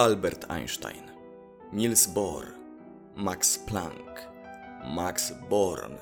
[0.00, 1.02] Albert Einstein,
[1.72, 2.46] Niels Bohr,
[3.16, 4.28] Max Planck,
[4.84, 5.98] Max Born,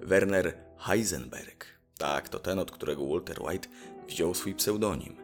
[0.00, 1.66] Werner Heisenberg.
[1.98, 3.68] Tak, to ten, od którego Walter White
[4.08, 5.16] wziął swój pseudonim.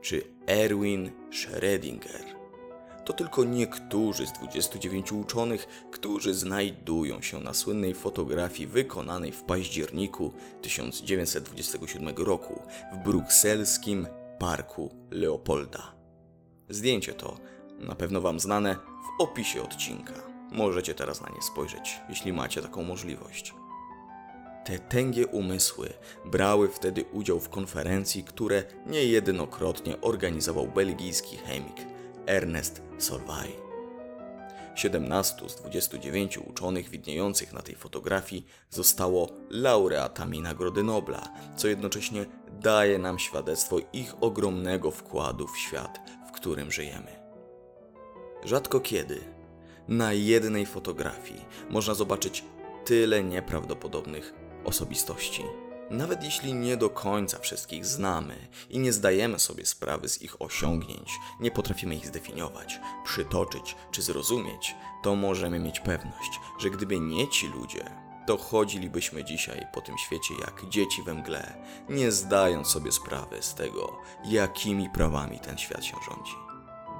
[0.00, 2.24] Czy Erwin Schrödinger.
[3.04, 10.32] To tylko niektórzy z 29 uczonych, którzy znajdują się na słynnej fotografii wykonanej w październiku
[10.62, 12.62] 1927 roku
[12.92, 14.06] w brukselskim
[14.38, 16.00] parku Leopolda.
[16.68, 17.36] Zdjęcie to,
[17.80, 20.14] na pewno Wam znane, w opisie odcinka.
[20.52, 23.54] Możecie teraz na nie spojrzeć, jeśli macie taką możliwość.
[24.64, 25.92] Te tęgie umysły
[26.24, 31.76] brały wtedy udział w konferencji, które niejednokrotnie organizował belgijski chemik
[32.26, 33.70] Ernest Solvay.
[34.74, 42.26] 17 z 29 uczonych widniejących na tej fotografii zostało laureatami Nagrody Nobla, co jednocześnie
[42.60, 47.19] daje nam świadectwo ich ogromnego wkładu w świat, w którym żyjemy.
[48.44, 49.20] Rzadko kiedy
[49.88, 52.44] na jednej fotografii można zobaczyć
[52.84, 55.42] tyle nieprawdopodobnych osobistości.
[55.90, 58.34] Nawet jeśli nie do końca wszystkich znamy
[58.70, 61.10] i nie zdajemy sobie sprawy z ich osiągnięć,
[61.40, 67.48] nie potrafimy ich zdefiniować, przytoczyć czy zrozumieć, to możemy mieć pewność, że gdyby nie ci
[67.48, 67.90] ludzie,
[68.26, 71.54] to chodzilibyśmy dzisiaj po tym świecie jak dzieci we mgle,
[71.88, 76.49] nie zdając sobie sprawy z tego, jakimi prawami ten świat się rządzi.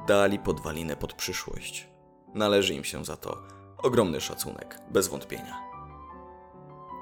[0.06, 1.88] Dali podwalinę pod przyszłość.
[2.34, 3.42] Należy im się za to
[3.78, 5.62] ogromny szacunek, bez wątpienia.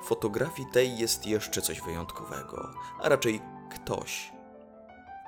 [0.02, 3.40] W fotografii tej jest jeszcze coś wyjątkowego, a raczej
[3.74, 4.32] ktoś.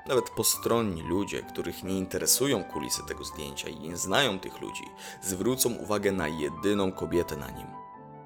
[0.06, 4.84] Nawet postronni ludzie, których nie interesują kulisy tego zdjęcia i nie znają tych ludzi,
[5.22, 7.66] zwrócą uwagę na jedyną kobietę na nim.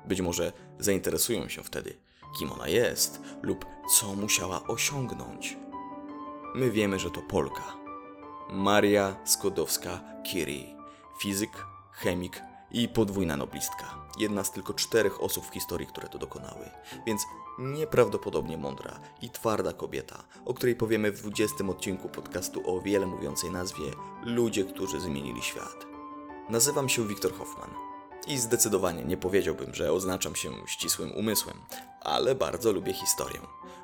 [0.05, 1.99] Być może zainteresują się wtedy,
[2.39, 5.57] kim ona jest lub co musiała osiągnąć.
[6.55, 7.84] My wiemy, że to Polka.
[8.51, 10.77] Maria Skłodowska-Curie,
[11.21, 13.95] fizyk, chemik i podwójna noblistka.
[14.19, 16.71] Jedna z tylko czterech osób w historii, które to dokonały.
[17.07, 17.23] Więc
[17.59, 23.51] nieprawdopodobnie mądra i twarda kobieta, o której powiemy w 20 odcinku podcastu o wiele mówiącej
[23.51, 23.85] nazwie
[24.23, 25.87] Ludzie, którzy zmienili świat.
[26.49, 27.71] Nazywam się Wiktor Hoffman
[28.27, 31.57] i zdecydowanie nie powiedziałbym, że oznaczam się ścisłym umysłem,
[32.01, 33.41] ale bardzo lubię historię.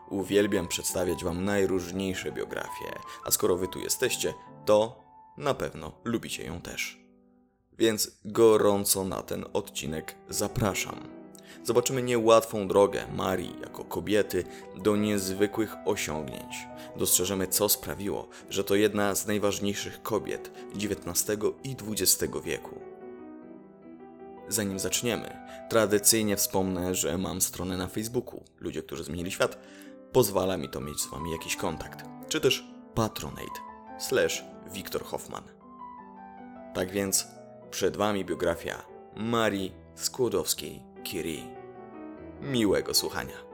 [0.09, 4.35] Uwielbiam przedstawiać Wam najróżniejsze biografie, a skoro Wy tu jesteście,
[4.65, 5.05] to
[5.39, 7.01] na pewno lubicie ją też
[7.81, 11.09] więc gorąco na ten odcinek zapraszam.
[11.65, 14.45] Zobaczymy niełatwą drogę Marii jako kobiety
[14.83, 16.69] do niezwykłych osiągnięć.
[16.97, 22.81] Dostrzeżemy, co sprawiło, że to jedna z najważniejszych kobiet XIX i XX wieku.
[24.49, 25.37] Zanim zaczniemy,
[25.71, 29.59] tradycyjnie wspomnę, że mam stronę na Facebooku Ludzie, którzy zmienili świat.
[30.13, 33.70] Pozwala mi to mieć z Wami jakiś kontakt, czy też Patronate
[34.01, 35.45] slash Wiktor Hoffman.
[36.75, 37.27] Tak więc
[37.71, 38.83] przed Wami biografia
[39.17, 41.43] Marii Skłodowskiej-Curie.
[42.41, 43.50] Miłego słuchania.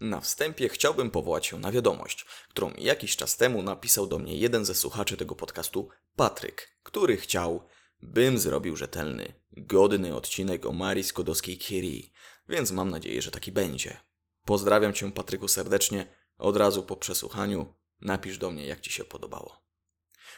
[0.00, 4.64] Na wstępie chciałbym powołać się na wiadomość, którą jakiś czas temu napisał do mnie jeden
[4.64, 7.68] ze słuchaczy tego podcastu, Patryk, który chciał,
[8.02, 12.10] bym zrobił rzetelny, godny odcinek o Marii Skłodowskiej-Curie,
[12.48, 13.96] więc mam nadzieję, że taki będzie.
[14.44, 16.06] Pozdrawiam Cię, Patryku, serdecznie.
[16.38, 19.62] Od razu po przesłuchaniu napisz do mnie, jak Ci się podobało.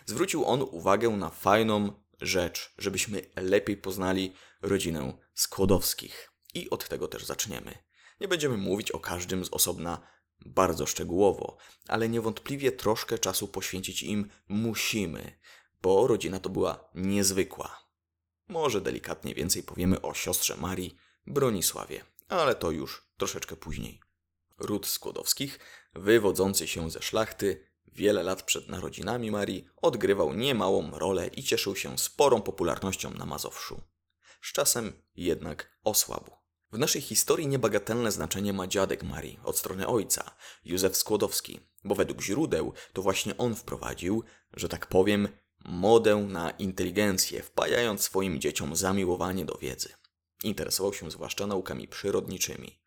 [0.06, 6.32] Zwrócił on uwagę na fajną rzecz, żebyśmy lepiej poznali rodzinę Skłodowskich.
[6.54, 7.89] I od tego też zaczniemy.
[8.20, 10.00] Nie będziemy mówić o każdym z osobna
[10.46, 11.56] bardzo szczegółowo,
[11.88, 15.38] ale niewątpliwie troszkę czasu poświęcić im musimy,
[15.82, 17.90] bo rodzina to była niezwykła.
[18.48, 20.96] Może delikatnie więcej powiemy o siostrze Marii,
[21.26, 24.00] Bronisławie, ale to już troszeczkę później.
[24.58, 25.58] Ród Skłodowskich,
[25.94, 31.98] wywodzący się ze szlachty, wiele lat przed narodzinami Marii odgrywał niemałą rolę i cieszył się
[31.98, 33.80] sporą popularnością na Mazowszu.
[34.42, 36.39] Z czasem jednak osłabł.
[36.72, 40.30] W naszej historii niebagatelne znaczenie ma dziadek Marii od strony ojca,
[40.64, 45.28] Józef Skłodowski, bo według źródeł to właśnie on wprowadził, że tak powiem,
[45.64, 49.88] modę na inteligencję, wpajając swoim dzieciom zamiłowanie do wiedzy.
[50.44, 52.80] Interesował się zwłaszcza naukami przyrodniczymi.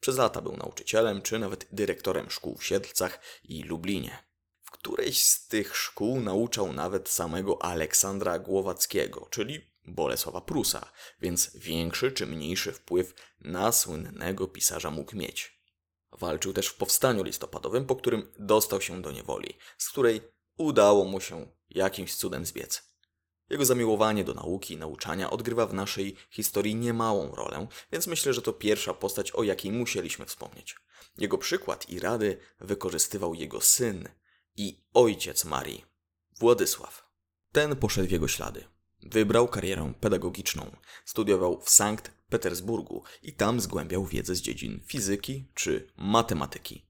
[0.00, 4.18] Przez lata był nauczycielem, czy nawet dyrektorem szkół w Siedlcach i Lublinie.
[4.62, 12.12] W którejś z tych szkół nauczał nawet samego Aleksandra Głowackiego, czyli Bolesława Prusa, więc większy
[12.12, 15.60] czy mniejszy wpływ na słynnego pisarza mógł mieć.
[16.12, 20.20] Walczył też w powstaniu listopadowym, po którym dostał się do niewoli, z której
[20.56, 22.94] udało mu się jakimś cudem zbiec.
[23.50, 28.42] Jego zamiłowanie do nauki i nauczania odgrywa w naszej historii niemałą rolę, więc myślę, że
[28.42, 30.76] to pierwsza postać, o jakiej musieliśmy wspomnieć.
[31.18, 34.08] Jego przykład i rady wykorzystywał jego syn
[34.56, 35.84] i ojciec Marii,
[36.38, 37.10] Władysław.
[37.52, 38.64] Ten poszedł w jego ślady.
[39.06, 45.92] Wybrał karierę pedagogiczną, studiował w Sankt Petersburgu i tam zgłębiał wiedzę z dziedzin fizyki czy
[45.96, 46.86] matematyki.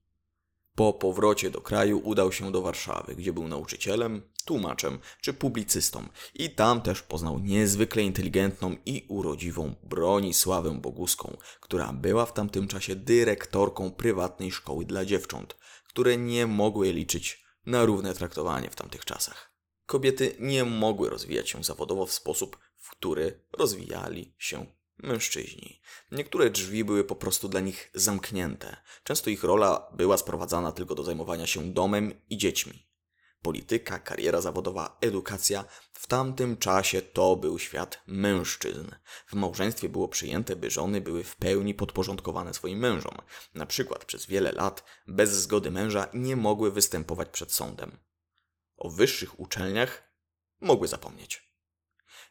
[0.75, 6.49] Po powrocie do kraju udał się do Warszawy, gdzie był nauczycielem, tłumaczem czy publicystą i
[6.49, 13.91] tam też poznał niezwykle inteligentną i urodziwą Bronisławę Boguską, która była w tamtym czasie dyrektorką
[13.91, 15.57] prywatnej szkoły dla dziewcząt,
[15.87, 19.54] które nie mogły liczyć na równe traktowanie w tamtych czasach.
[19.85, 24.65] Kobiety nie mogły rozwijać się zawodowo w sposób, w który rozwijali się
[24.97, 25.81] mężczyźni.
[26.11, 28.77] Niektóre drzwi były po prostu dla nich zamknięte.
[29.03, 32.85] Często ich rola była sprowadzana tylko do zajmowania się domem i dziećmi.
[33.41, 38.87] Polityka, kariera zawodowa, edukacja w tamtym czasie to był świat mężczyzn.
[39.27, 43.17] W małżeństwie było przyjęte, by żony były w pełni podporządkowane swoim mężom.
[43.53, 47.97] Na przykład przez wiele lat bez zgody męża nie mogły występować przed sądem.
[48.77, 50.11] O wyższych uczelniach
[50.61, 51.45] mogły zapomnieć.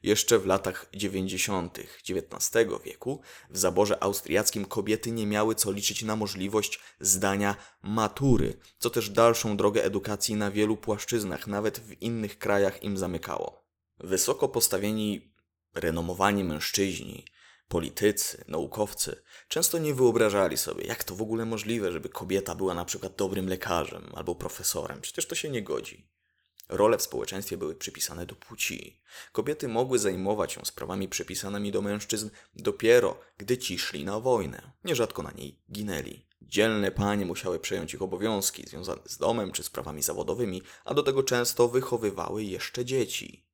[0.03, 1.79] Jeszcze w latach 90.
[1.79, 3.21] XIX wieku
[3.51, 9.57] w zaborze austriackim kobiety nie miały co liczyć na możliwość zdania matury, co też dalszą
[9.57, 13.65] drogę edukacji na wielu płaszczyznach, nawet w innych krajach im zamykało.
[13.99, 15.35] Wysoko postawieni,
[15.75, 17.25] renomowani mężczyźni,
[17.69, 22.85] politycy, naukowcy często nie wyobrażali sobie, jak to w ogóle możliwe, żeby kobieta była na
[22.85, 25.01] przykład dobrym lekarzem albo profesorem.
[25.01, 26.14] Przecież to się nie godzi.
[26.69, 29.01] Role w społeczeństwie były przypisane do płci.
[29.33, 34.73] Kobiety mogły zajmować się sprawami przypisanymi do mężczyzn dopiero, gdy ci szli na wojnę.
[34.85, 36.27] Nierzadko na niej ginęli.
[36.43, 41.23] Dzielne panie musiały przejąć ich obowiązki związane z domem czy sprawami zawodowymi, a do tego
[41.23, 43.47] często wychowywały jeszcze dzieci.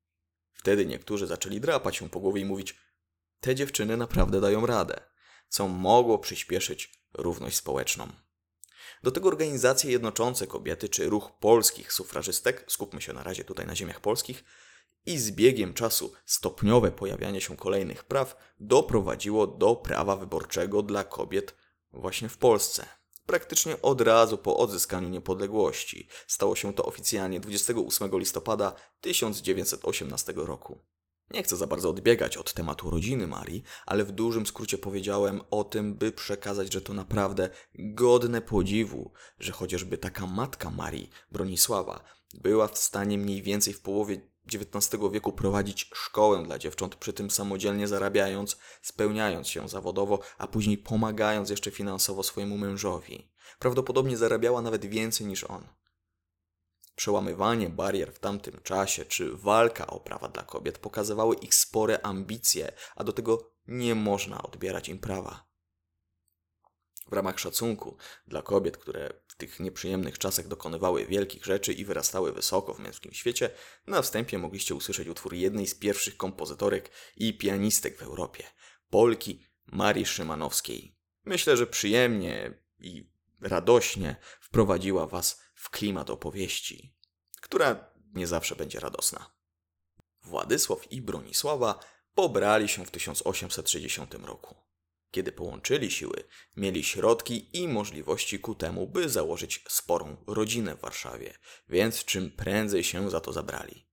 [0.53, 2.77] Wtedy niektórzy zaczęli drapać się po głowie i mówić:
[3.41, 5.01] Te dziewczyny naprawdę dają radę,
[5.49, 8.09] co mogło przyspieszyć równość społeczną.
[9.03, 13.77] Do tego organizacje jednoczące kobiety czy ruch polskich sufrażystek, skupmy się na razie tutaj na
[13.77, 14.45] ziemiach polskich,
[15.07, 21.55] i z biegiem czasu stopniowe pojawianie się kolejnych praw doprowadziło do prawa wyborczego dla kobiet
[21.93, 22.87] właśnie w Polsce.
[23.27, 26.09] Praktycznie od razu po odzyskaniu niepodległości.
[26.27, 30.79] Stało się to oficjalnie 28 listopada 1918 roku.
[31.31, 35.65] Nie chcę za bardzo odbiegać od tematu rodziny Marii, ale w dużym skrócie powiedziałem o
[35.65, 42.05] tym, by przekazać, że to naprawdę godne podziwu, że chociażby taka matka Marii, Bronisława,
[42.35, 47.31] była w stanie mniej więcej w połowie XIX wieku prowadzić szkołę dla dziewcząt, przy tym
[47.31, 53.31] samodzielnie zarabiając, spełniając się zawodowo, a później pomagając jeszcze finansowo swojemu mężowi.
[53.59, 55.65] Prawdopodobnie zarabiała nawet więcej niż on
[57.01, 62.73] przełamywanie barier w tamtym czasie czy walka o prawa dla kobiet pokazywały ich spore ambicje,
[62.97, 65.49] a do tego nie można odbierać im prawa.
[67.11, 72.33] W ramach szacunku dla kobiet, które w tych nieprzyjemnych czasach dokonywały wielkich rzeczy i wyrastały
[72.33, 73.51] wysoko w męskim świecie,
[73.87, 78.45] na wstępie mogliście usłyszeć utwór jednej z pierwszych kompozytorek i pianistek w Europie,
[78.91, 80.97] Polki Marii Szymanowskiej.
[81.25, 83.11] Myślę, że przyjemnie i
[83.41, 86.95] radośnie wprowadziła Was w klimat opowieści,
[87.51, 89.31] która nie zawsze będzie radosna.
[90.23, 91.81] Władysław i Bronisława
[92.15, 94.57] pobrali się w 1860 roku.
[95.11, 96.25] Kiedy połączyli siły,
[96.57, 101.35] mieli środki i możliwości ku temu, by założyć sporą rodzinę w Warszawie,
[101.69, 103.87] więc czym prędzej się za to zabrali.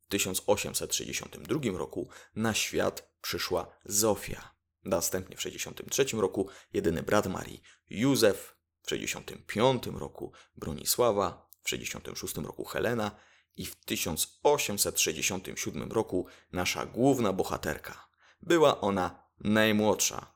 [0.00, 4.54] W 1862 roku na świat przyszła Zofia.
[4.84, 12.64] Następnie w 1963 roku jedyny brat Marii, Józef, w 65 roku Bronisława, w 66 roku
[12.64, 13.10] Helena
[13.56, 18.08] i w 1867 roku nasza główna bohaterka.
[18.42, 20.34] Była ona najmłodsza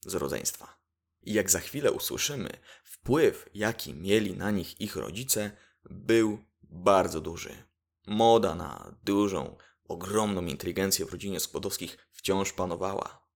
[0.00, 0.80] z rodzeństwa.
[1.22, 2.50] I jak za chwilę usłyszymy,
[2.82, 5.50] wpływ, jaki mieli na nich ich rodzice,
[5.84, 7.64] był bardzo duży.
[8.06, 13.26] Moda na dużą, ogromną inteligencję w rodzinie Skłodowskich wciąż panowała.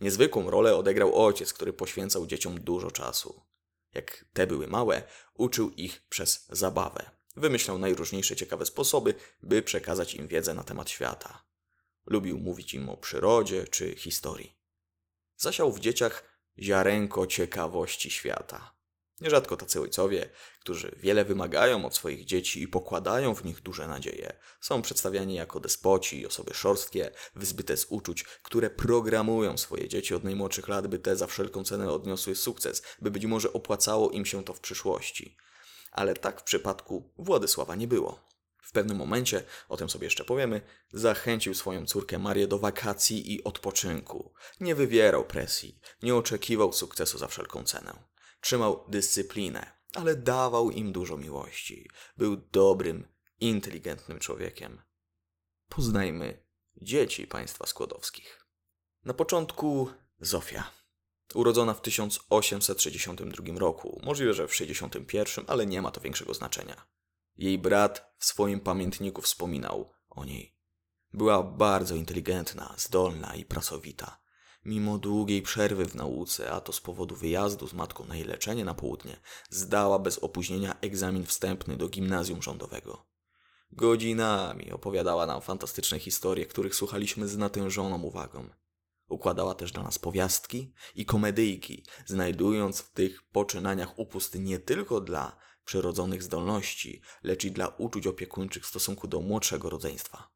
[0.00, 3.53] Niezwykłą rolę odegrał ojciec, który poświęcał dzieciom dużo czasu
[3.94, 5.02] jak te były małe,
[5.34, 7.10] uczył ich przez zabawę.
[7.36, 11.44] Wymyślał najróżniejsze ciekawe sposoby, by przekazać im wiedzę na temat świata.
[12.06, 14.56] Lubił mówić im o przyrodzie czy historii.
[15.36, 16.24] Zasiał w dzieciach
[16.58, 18.74] ziarenko ciekawości świata.
[19.20, 20.30] Nierzadko tacy ojcowie,
[20.60, 25.60] którzy wiele wymagają od swoich dzieci i pokładają w nich duże nadzieje, są przedstawiani jako
[25.60, 31.16] despoci osoby szorstkie, wyzbyte z uczuć, które programują swoje dzieci od najmłodszych lat, by te
[31.16, 35.36] za wszelką cenę odniosły sukces, by być może opłacało im się to w przyszłości.
[35.92, 38.20] Ale tak w przypadku Władysława nie było.
[38.62, 40.60] W pewnym momencie, o tym sobie jeszcze powiemy,
[40.92, 44.32] zachęcił swoją córkę Marię do wakacji i odpoczynku.
[44.60, 48.13] Nie wywierał presji, nie oczekiwał sukcesu za wszelką cenę.
[48.44, 51.90] Trzymał dyscyplinę, ale dawał im dużo miłości.
[52.16, 53.08] Był dobrym,
[53.40, 54.82] inteligentnym człowiekiem.
[55.68, 56.46] Poznajmy
[56.76, 58.46] dzieci państwa skłodowskich.
[59.04, 59.88] Na początku
[60.20, 60.70] Zofia.
[61.34, 66.86] Urodzona w 1862 roku, możliwe, że w 61, ale nie ma to większego znaczenia.
[67.36, 70.56] Jej brat w swoim pamiętniku wspominał o niej.
[71.12, 74.23] Była bardzo inteligentna, zdolna i pracowita.
[74.64, 78.64] Mimo długiej przerwy w nauce, a to z powodu wyjazdu z matką na jej leczenie
[78.64, 79.16] na południe,
[79.50, 83.06] zdała bez opóźnienia egzamin wstępny do gimnazjum rządowego.
[83.72, 88.48] Godzinami opowiadała nam fantastyczne historie, których słuchaliśmy z natężoną uwagą.
[89.08, 95.36] Układała też dla nas powiastki i komedyjki, znajdując w tych poczynaniach upust nie tylko dla
[95.64, 100.33] przyrodzonych zdolności, lecz i dla uczuć opiekuńczych w stosunku do młodszego rodzeństwa.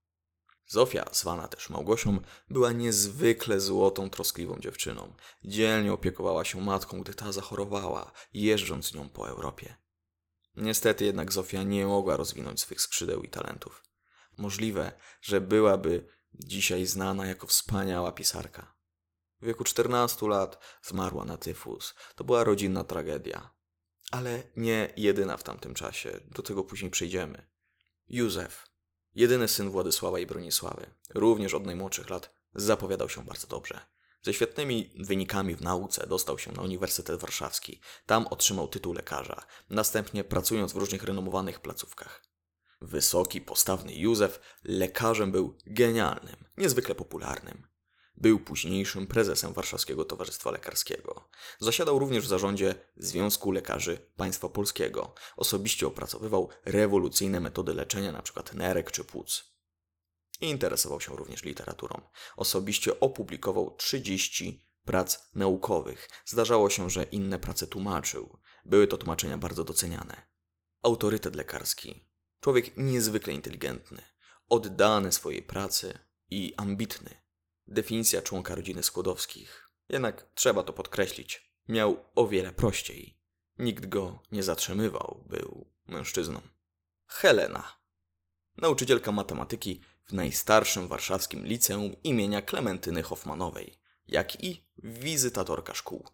[0.68, 2.20] Zofia, zwana też Małgosią,
[2.50, 5.14] była niezwykle złotą, troskliwą dziewczyną.
[5.44, 9.76] Dzielnie opiekowała się matką, gdy ta zachorowała, jeżdżąc z nią po Europie.
[10.56, 13.84] Niestety jednak Zofia nie mogła rozwinąć swych skrzydeł i talentów.
[14.38, 18.74] Możliwe, że byłaby dzisiaj znana jako wspaniała pisarka.
[19.40, 21.94] W wieku 14 lat zmarła na tyfus.
[22.14, 23.50] To była rodzinna tragedia.
[24.10, 27.46] Ale nie jedyna w tamtym czasie, do tego później przejdziemy.
[28.08, 28.67] Józef,
[29.14, 33.80] jedyny syn Władysława i Bronisławy, również od najmłodszych lat, zapowiadał się bardzo dobrze.
[34.22, 37.80] Ze świetnymi wynikami w nauce dostał się na Uniwersytet Warszawski.
[38.06, 42.24] Tam otrzymał tytuł lekarza, następnie pracując w różnych renomowanych placówkach.
[42.80, 47.66] Wysoki, postawny Józef lekarzem był genialnym, niezwykle popularnym.
[48.20, 51.28] Był późniejszym prezesem Warszawskiego Towarzystwa Lekarskiego.
[51.58, 55.14] Zasiadał również w zarządzie Związku Lekarzy Państwa Polskiego.
[55.36, 58.42] Osobiście opracowywał rewolucyjne metody leczenia, np.
[58.54, 59.44] nerek czy płuc.
[60.40, 62.00] Interesował się również literaturą.
[62.36, 66.08] Osobiście opublikował 30 prac naukowych.
[66.24, 68.38] Zdarzało się, że inne prace tłumaczył.
[68.64, 70.26] Były to tłumaczenia bardzo doceniane.
[70.82, 72.08] Autorytet lekarski.
[72.40, 74.02] Człowiek niezwykle inteligentny,
[74.48, 75.98] oddany swojej pracy
[76.30, 77.27] i ambitny.
[77.70, 79.70] Definicja członka rodziny Skłodowskich.
[79.88, 81.52] Jednak trzeba to podkreślić.
[81.68, 83.18] Miał o wiele prościej.
[83.58, 86.40] Nikt go nie zatrzymywał, był mężczyzną.
[87.06, 87.78] Helena.
[88.56, 96.08] Nauczycielka matematyki w najstarszym warszawskim liceum imienia Klementyny Hoffmanowej, jak i wizytatorka szkół.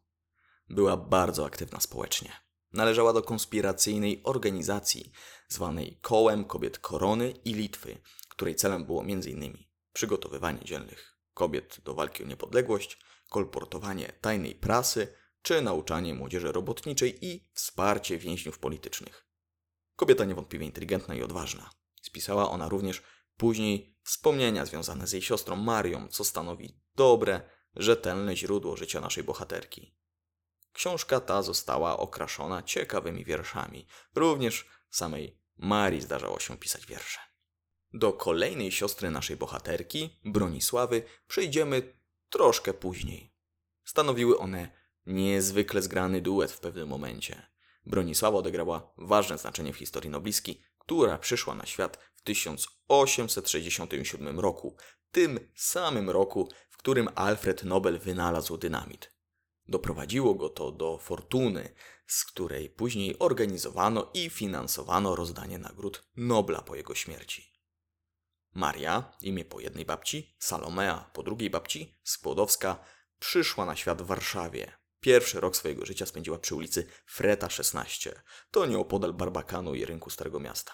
[0.69, 2.33] Była bardzo aktywna społecznie.
[2.73, 5.13] Należała do konspiracyjnej organizacji
[5.49, 9.65] zwanej Kołem Kobiet Korony i Litwy, której celem było m.in.
[9.93, 12.99] przygotowywanie dzielnych kobiet do walki o niepodległość,
[13.31, 19.27] kolportowanie tajnej prasy czy nauczanie młodzieży robotniczej i wsparcie więźniów politycznych.
[19.97, 21.71] Kobieta niewątpliwie inteligentna i odważna.
[22.03, 23.03] Spisała ona również
[23.37, 27.41] Później wspomnienia związane z jej siostrą Marią, co stanowi dobre,
[27.77, 29.97] rzetelne źródło życia naszej bohaterki.
[30.73, 33.87] Książka ta została okraszona ciekawymi wierszami.
[34.15, 37.19] Również samej Marii zdarzało się pisać wiersze.
[37.97, 41.95] Do kolejnej siostry naszej bohaterki, Bronisławy, przejdziemy
[42.31, 43.33] troszkę później.
[43.85, 44.71] Stanowiły one
[45.07, 47.47] niezwykle zgrany duet w pewnym momencie.
[47.87, 54.77] Bronisława odegrała ważne znaczenie w historii nobliski, która przyszła na świat 1867 roku,
[55.13, 59.13] tym samym roku, w którym Alfred Nobel wynalazł dynamit.
[59.69, 61.75] Doprowadziło go to do fortuny,
[62.07, 67.54] z której później organizowano i finansowano rozdanie nagród Nobla po jego śmierci.
[68.55, 72.85] Maria, imię po jednej babci, Salomea po drugiej babci, Skłodowska,
[73.19, 74.73] przyszła na świat w Warszawie.
[75.01, 80.41] Pierwszy rok swojego życia spędziła przy ulicy Freta 16, to nieopodal Barbakanu i rynku Starego
[80.41, 80.73] Miasta.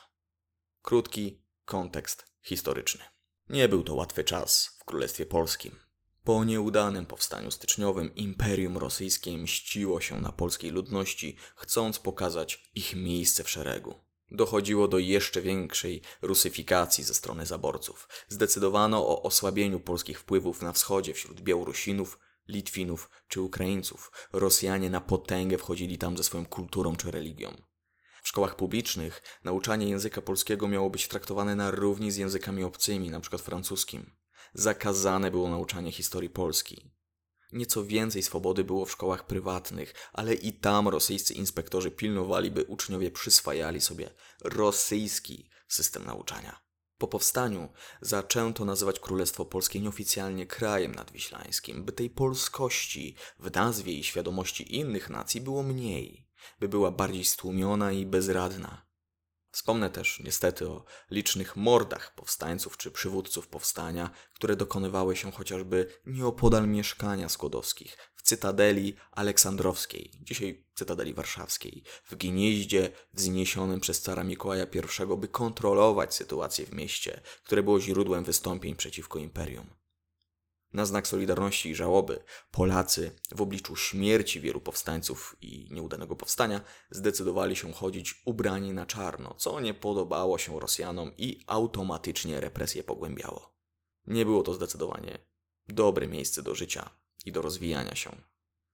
[0.83, 3.05] Krótki kontekst historyczny.
[3.49, 5.77] Nie był to łatwy czas w Królestwie Polskim.
[6.25, 13.45] Po nieudanym powstaniu styczniowym Imperium Rosyjskie mściło się na polskiej ludności, chcąc pokazać ich miejsce
[13.45, 14.10] w szeregu.
[14.31, 18.09] Dochodziło do jeszcze większej rusyfikacji ze strony zaborców.
[18.29, 22.19] Zdecydowano o osłabieniu polskich wpływów na wschodzie wśród Białorusinów,
[22.49, 24.13] Litwinów czy Ukraińców.
[24.33, 27.63] Rosjanie na potęgę wchodzili tam ze swoją kulturą czy religią.
[28.23, 33.39] W szkołach publicznych nauczanie języka polskiego miało być traktowane na równi z językami obcymi, np.
[33.39, 34.17] francuskim.
[34.55, 36.91] Zakazane było nauczanie historii Polski.
[37.53, 43.11] Nieco więcej swobody było w szkołach prywatnych, ale i tam rosyjscy inspektorzy pilnowali, by uczniowie
[43.11, 44.11] przyswajali sobie
[44.45, 46.61] rosyjski system nauczania.
[46.99, 47.69] Po powstaniu
[48.01, 55.11] zaczęto nazywać Królestwo Polskie nieoficjalnie krajem nadwiślańskim, by tej polskości w nazwie i świadomości innych
[55.11, 56.31] nacji było mniej
[56.61, 58.90] by była bardziej stłumiona i bezradna.
[59.53, 66.69] Wspomnę też niestety o licznych mordach powstańców czy przywódców powstania, które dokonywały się chociażby nieopodal
[66.69, 75.17] mieszkania skłodowskich, w Cytadeli Aleksandrowskiej, dzisiaj Cytadeli Warszawskiej, w Gnieździe wzniesionym przez cara Mikołaja I,
[75.17, 79.81] by kontrolować sytuację w mieście, które było źródłem wystąpień przeciwko imperium.
[80.73, 86.61] Na znak solidarności i żałoby Polacy w obliczu śmierci wielu powstańców i nieudanego powstania
[86.91, 93.55] zdecydowali się chodzić ubrani na czarno, co nie podobało się Rosjanom i automatycznie represje pogłębiało.
[94.07, 95.19] Nie było to zdecydowanie
[95.69, 96.91] dobre miejsce do życia
[97.25, 98.23] i do rozwijania się.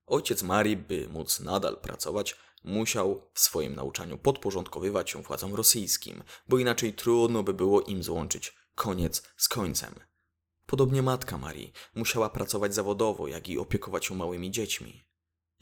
[0.07, 6.59] Ojciec Marii, by móc nadal pracować, musiał w swoim nauczaniu podporządkowywać się władzom rosyjskim, bo
[6.59, 9.95] inaczej trudno by było im złączyć koniec z końcem.
[10.67, 15.07] Podobnie matka Marii musiała pracować zawodowo, jak i opiekować się małymi dziećmi.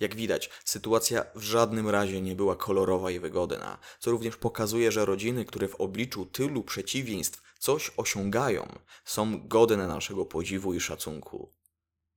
[0.00, 5.04] Jak widać, sytuacja w żadnym razie nie była kolorowa i wygodna, co również pokazuje, że
[5.04, 11.52] rodziny, które w obliczu tylu przeciwieństw coś osiągają, są godne naszego podziwu i szacunku.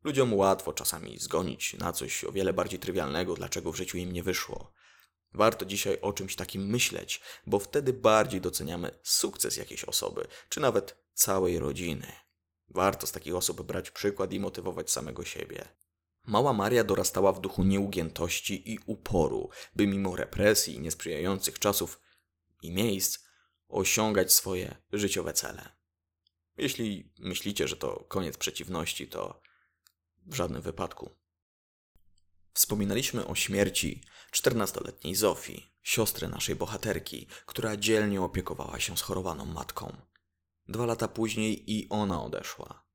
[0.03, 4.23] Ludziom łatwo czasami zgonić na coś o wiele bardziej trywialnego, dlaczego w życiu im nie
[4.23, 4.71] wyszło.
[5.33, 10.97] Warto dzisiaj o czymś takim myśleć, bo wtedy bardziej doceniamy sukces jakiejś osoby, czy nawet
[11.13, 12.26] całej rodziny.
[12.69, 15.67] Warto z takich osób brać przykład i motywować samego siebie.
[16.25, 22.01] Mała Maria dorastała w duchu nieugiętości i uporu, by mimo represji i niesprzyjających czasów
[22.61, 23.19] i miejsc
[23.67, 25.69] osiągać swoje życiowe cele.
[26.57, 29.41] Jeśli myślicie, że to koniec przeciwności, to
[30.25, 31.09] w żadnym wypadku.
[32.53, 39.97] Wspominaliśmy o śmierci 14-letniej Zofii, siostry naszej bohaterki, która dzielnie opiekowała się schorowaną matką.
[40.69, 42.87] Dwa lata później i ona odeszła.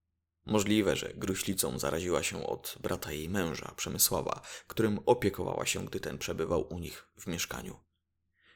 [0.47, 6.18] Możliwe, że gruźlicą zaraziła się od brata jej męża, Przemysława, którym opiekowała się, gdy ten
[6.18, 7.81] przebywał u nich w mieszkaniu.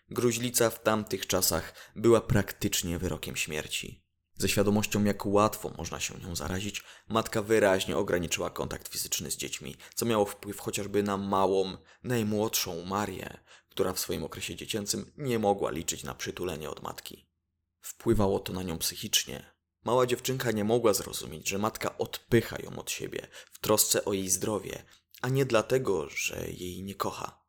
[0.08, 4.06] Gruźlica w tamtych czasach była praktycznie wyrokiem śmierci.
[4.38, 9.76] Ze świadomością, jak łatwo można się nią zarazić, matka wyraźnie ograniczyła kontakt fizyczny z dziećmi,
[9.94, 13.38] co miało wpływ chociażby na małą, najmłodszą Marię,
[13.68, 17.25] która w swoim okresie dziecięcym nie mogła liczyć na przytulenie od matki.
[17.86, 19.52] Wpływało to na nią psychicznie.
[19.84, 24.28] Mała dziewczynka nie mogła zrozumieć, że matka odpycha ją od siebie w trosce o jej
[24.30, 24.84] zdrowie,
[25.22, 27.44] a nie dlatego, że jej nie kocha.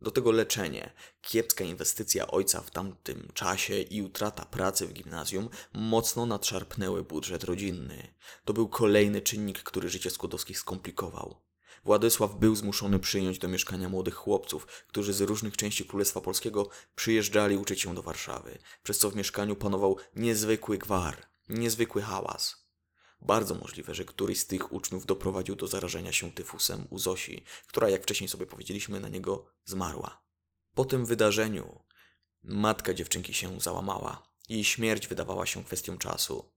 [0.00, 6.26] Do tego leczenie, kiepska inwestycja ojca w tamtym czasie i utrata pracy w gimnazjum mocno
[6.26, 8.14] nadszarpnęły budżet rodzinny.
[8.44, 11.43] To był kolejny czynnik, który życie Skłodowskich skomplikował.
[11.84, 17.56] Władysław był zmuszony przyjąć do mieszkania młodych chłopców, którzy z różnych części Królestwa Polskiego przyjeżdżali
[17.56, 22.64] uczyć się do Warszawy, przez co w mieszkaniu panował niezwykły gwar, niezwykły hałas.
[23.20, 27.88] Bardzo możliwe, że któryś z tych uczniów doprowadził do zarażenia się tyfusem u Zosi, która,
[27.88, 30.22] jak wcześniej sobie powiedzieliśmy, na niego zmarła.
[30.74, 31.80] Po tym wydarzeniu
[32.42, 34.22] matka dziewczynki się załamała.
[34.48, 36.50] Jej śmierć wydawała się kwestią czasu.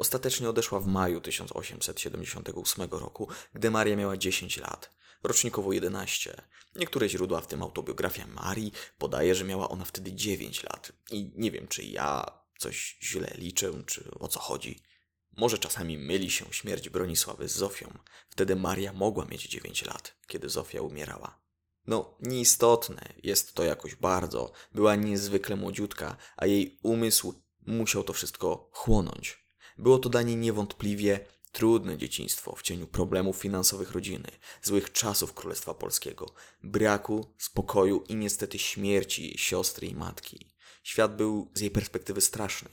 [0.00, 4.90] Ostatecznie odeszła w maju 1878 roku, gdy Maria miała 10 lat,
[5.22, 6.42] rocznikowo 11.
[6.76, 10.92] Niektóre źródła, w tym autobiografia Marii, podaje, że miała ona wtedy 9 lat.
[11.10, 12.24] I nie wiem, czy ja
[12.58, 14.82] coś źle liczę, czy o co chodzi.
[15.36, 17.98] Może czasami myli się śmierć Bronisławy z Zofią.
[18.28, 21.40] Wtedy Maria mogła mieć 9 lat, kiedy Zofia umierała.
[21.86, 24.52] No, nieistotne jest to jakoś bardzo.
[24.74, 29.39] Była niezwykle młodziutka, a jej umysł musiał to wszystko chłonąć.
[29.80, 34.30] Było to dla niej niewątpliwie trudne dzieciństwo w cieniu problemów finansowych rodziny,
[34.62, 40.50] złych czasów Królestwa Polskiego, braku spokoju i niestety śmierci siostry i matki.
[40.82, 42.70] Świat był z jej perspektywy straszny.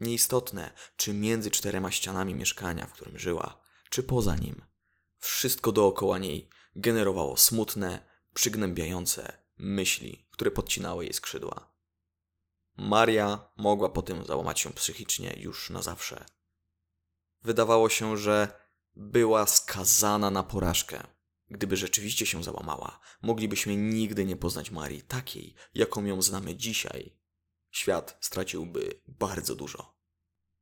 [0.00, 4.64] Nieistotne, czy między czterema ścianami mieszkania, w którym żyła, czy poza nim.
[5.18, 11.74] Wszystko dookoła niej generowało smutne, przygnębiające myśli, które podcinały jej skrzydła.
[12.76, 16.24] Maria mogła po tym załamać się psychicznie już na zawsze.
[17.44, 18.48] Wydawało się, że
[18.96, 21.06] była skazana na porażkę.
[21.50, 27.16] Gdyby rzeczywiście się załamała, moglibyśmy nigdy nie poznać Marii takiej, jaką ją znamy dzisiaj.
[27.70, 29.94] Świat straciłby bardzo dużo.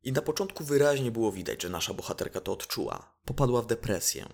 [0.02, 3.18] I na początku wyraźnie było widać, że nasza bohaterka to odczuła.
[3.24, 4.28] Popadła w depresję.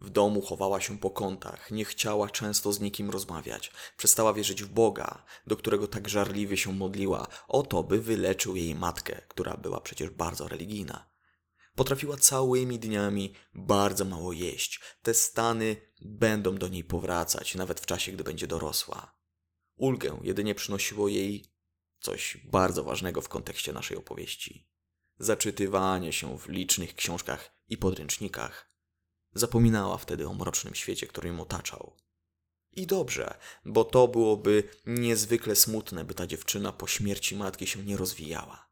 [0.00, 4.68] W domu chowała się po kątach, nie chciała często z nikim rozmawiać, przestała wierzyć w
[4.68, 9.80] Boga, do którego tak żarliwie się modliła, o to, by wyleczył jej matkę, która była
[9.80, 11.11] przecież bardzo religijna.
[11.74, 14.80] Potrafiła całymi dniami bardzo mało jeść.
[15.02, 19.14] Te stany będą do niej powracać, nawet w czasie, gdy będzie dorosła.
[19.76, 21.52] Ulgę jedynie przynosiło jej
[22.00, 24.68] coś bardzo ważnego w kontekście naszej opowieści.
[25.18, 28.72] Zaczytywanie się w licznych książkach i podręcznikach.
[29.34, 31.96] Zapominała wtedy o mrocznym świecie, który ją otaczał.
[32.72, 37.96] I dobrze, bo to byłoby niezwykle smutne, by ta dziewczyna po śmierci matki się nie
[37.96, 38.71] rozwijała.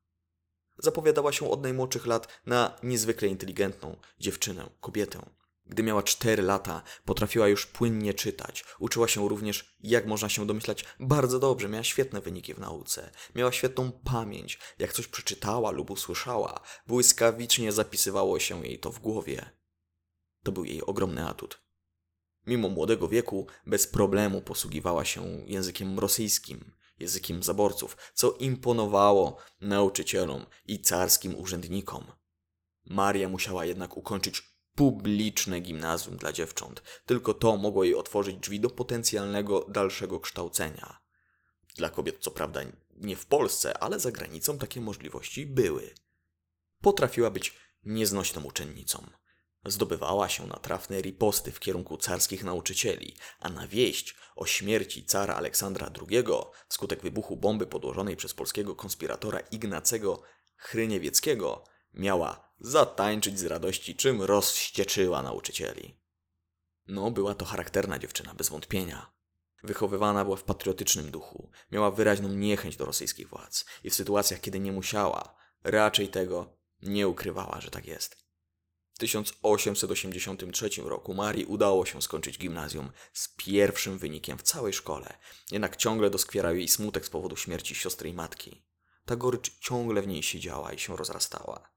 [0.83, 5.31] Zapowiadała się od najmłodszych lat na niezwykle inteligentną dziewczynę, kobietę.
[5.67, 8.65] Gdy miała 4 lata, potrafiła już płynnie czytać.
[8.79, 11.69] Uczyła się również, jak można się domyślać, bardzo dobrze.
[11.69, 13.11] Miała świetne wyniki w nauce.
[13.35, 14.59] Miała świetną pamięć.
[14.79, 19.51] Jak coś przeczytała lub usłyszała, błyskawicznie zapisywało się jej to w głowie.
[20.43, 21.63] To był jej ogromny atut.
[22.47, 30.81] Mimo młodego wieku, bez problemu posługiwała się językiem rosyjskim, językiem zaborców, co imponowało nauczycielom i
[30.81, 32.13] carskim urzędnikom.
[32.85, 34.43] Maria musiała jednak ukończyć
[34.75, 36.83] publiczne gimnazjum dla dziewcząt.
[37.07, 41.01] Tylko to mogło jej otworzyć drzwi do potencjalnego dalszego kształcenia.
[41.77, 42.61] Dla kobiet, co prawda,
[42.97, 45.95] nie w Polsce, ale za granicą takie możliwości były.
[46.81, 49.11] Potrafiła być nieznośną uczennicą.
[49.65, 55.35] Zdobywała się na trafne riposty w kierunku carskich nauczycieli, a na wieść o śmierci cara
[55.35, 56.25] Aleksandra II
[56.69, 60.23] wskutek wybuchu bomby podłożonej przez polskiego konspiratora Ignacego
[60.57, 66.01] Chryniewieckiego miała zatańczyć z radości, czym rozścieczyła nauczycieli.
[66.87, 69.13] No, była to charakterna dziewczyna, bez wątpienia.
[69.63, 74.61] Wychowywana była w patriotycznym duchu, miała wyraźną niechęć do rosyjskich władz i w sytuacjach, kiedy
[74.61, 78.20] nie musiała, raczej tego nie ukrywała, że tak jest.
[79.01, 85.19] W 1883 roku Marii udało się skończyć gimnazjum z pierwszym wynikiem w całej szkole,
[85.51, 88.63] jednak ciągle doskwierał jej smutek z powodu śmierci siostry i matki.
[89.05, 91.71] Ta gorycz ciągle w niej siedziała i się rozrastała.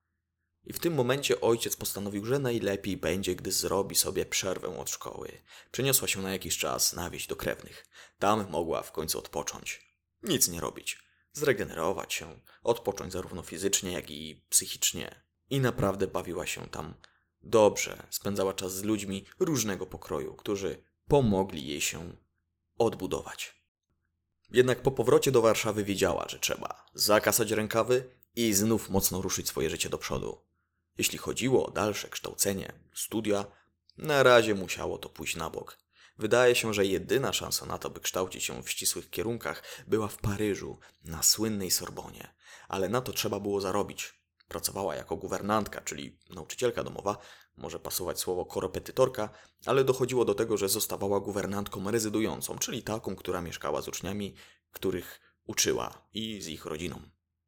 [0.63, 5.41] I w tym momencie ojciec postanowił, że najlepiej będzie, gdy zrobi sobie przerwę od szkoły.
[5.71, 7.88] Przeniosła się na jakiś czas na wieś do krewnych.
[8.19, 9.81] Tam mogła w końcu odpocząć.
[10.23, 10.99] Nic nie robić.
[11.33, 15.23] Zregenerować się, odpocząć zarówno fizycznie, jak i psychicznie.
[15.49, 16.93] I naprawdę bawiła się tam
[17.43, 18.08] dobrze.
[18.10, 22.15] Spędzała czas z ludźmi różnego pokroju, którzy pomogli jej się
[22.77, 23.63] odbudować.
[24.51, 29.69] Jednak po powrocie do Warszawy wiedziała, że trzeba zakasać rękawy i znów mocno ruszyć swoje
[29.69, 30.41] życie do przodu.
[30.97, 33.45] Jeśli chodziło o dalsze kształcenie, studia,
[33.97, 35.77] na razie musiało to pójść na bok.
[36.17, 40.17] Wydaje się, że jedyna szansa na to, by kształcić się w ścisłych kierunkach, była w
[40.17, 42.34] Paryżu, na słynnej Sorbonie.
[42.67, 44.22] Ale na to trzeba było zarobić.
[44.53, 47.17] Pracowała jako guwernantka, czyli nauczycielka domowa,
[47.57, 49.29] może pasować słowo korepetytorka,
[49.65, 54.35] ale dochodziło do tego, że zostawała guwernantką rezydującą, czyli taką, która mieszkała z uczniami,
[54.71, 57.01] których uczyła i z ich rodziną.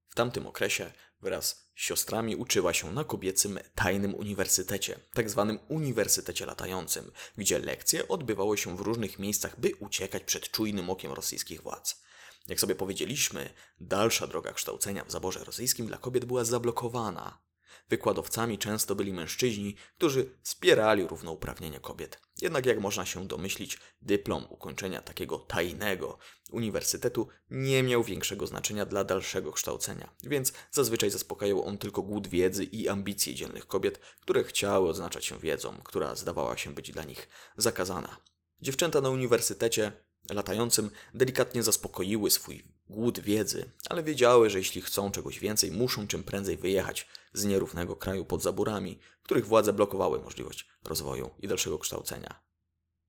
[0.08, 0.92] W tamtym okresie
[1.22, 8.08] wraz z siostrami uczyła się na kobiecym tajnym uniwersytecie, tak zwanym uniwersytecie latającym, gdzie lekcje
[8.08, 12.05] odbywały się w różnych miejscach, by uciekać przed czujnym okiem rosyjskich władz.
[12.48, 17.46] Jak sobie powiedzieliśmy, dalsza droga kształcenia w zaborze rosyjskim dla kobiet była zablokowana.
[17.90, 22.20] Wykładowcami często byli mężczyźni, którzy wspierali równouprawnienie kobiet.
[22.42, 26.18] Jednak jak można się domyślić, dyplom ukończenia takiego tajnego
[26.52, 32.64] uniwersytetu nie miał większego znaczenia dla dalszego kształcenia, więc zazwyczaj zaspokajał on tylko głód wiedzy
[32.64, 37.28] i ambicje dzielnych kobiet, które chciały odznaczać się wiedzą, która zdawała się być dla nich
[37.58, 38.18] zakazana.
[38.62, 39.92] Dziewczęta na uniwersytecie
[40.30, 46.24] latającym delikatnie zaspokoiły swój głód wiedzy, ale wiedziały, że jeśli chcą czegoś więcej, muszą czym
[46.24, 52.44] prędzej wyjechać z nierównego kraju pod zaburami, których władze blokowały możliwość rozwoju i dalszego kształcenia.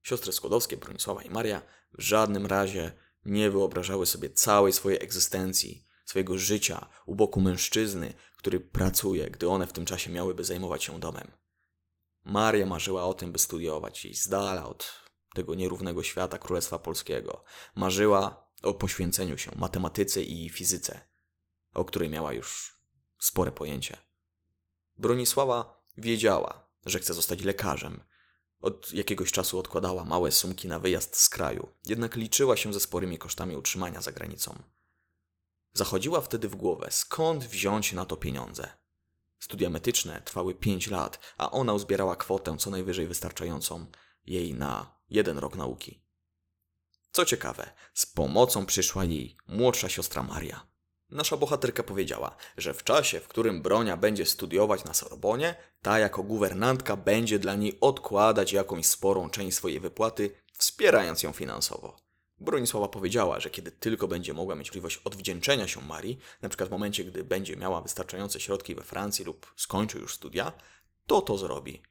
[0.02, 1.62] Siostry Skłodowskie, Bronisława i Maria
[1.98, 2.92] w żadnym razie
[3.24, 9.66] nie wyobrażały sobie całej swojej egzystencji, swojego życia u boku mężczyzny, który pracuje, gdy one
[9.66, 11.30] w tym czasie miałyby zajmować się domem.
[12.24, 15.05] Maria marzyła o tym, by studiować i z dala od
[15.36, 17.44] tego nierównego świata Królestwa Polskiego.
[17.74, 21.00] Marzyła o poświęceniu się matematyce i fizyce,
[21.74, 22.76] o której miała już
[23.18, 23.96] spore pojęcie.
[24.98, 28.00] Bronisława wiedziała, że chce zostać lekarzem.
[28.60, 33.18] Od jakiegoś czasu odkładała małe sumki na wyjazd z kraju, jednak liczyła się ze sporymi
[33.18, 34.62] kosztami utrzymania za granicą.
[35.72, 38.68] Zachodziła wtedy w głowę, skąd wziąć na to pieniądze.
[39.38, 43.86] Studia medyczne trwały pięć lat, a ona uzbierała kwotę co najwyżej wystarczającą
[44.26, 46.00] jej na jeden rok nauki.
[47.12, 50.66] Co ciekawe, z pomocą przyszła jej młodsza siostra Maria.
[51.10, 56.22] Nasza bohaterka powiedziała, że w czasie, w którym Bronia będzie studiować na Sorbonie, ta jako
[56.22, 61.96] guwernantka będzie dla niej odkładać jakąś sporą część swojej wypłaty, wspierając ją finansowo.
[62.38, 67.04] Bronisława powiedziała, że kiedy tylko będzie mogła mieć możliwość odwdzięczenia się Marii, przykład w momencie,
[67.04, 70.52] gdy będzie miała wystarczające środki we Francji lub skończy już studia,
[71.06, 71.82] to to zrobi.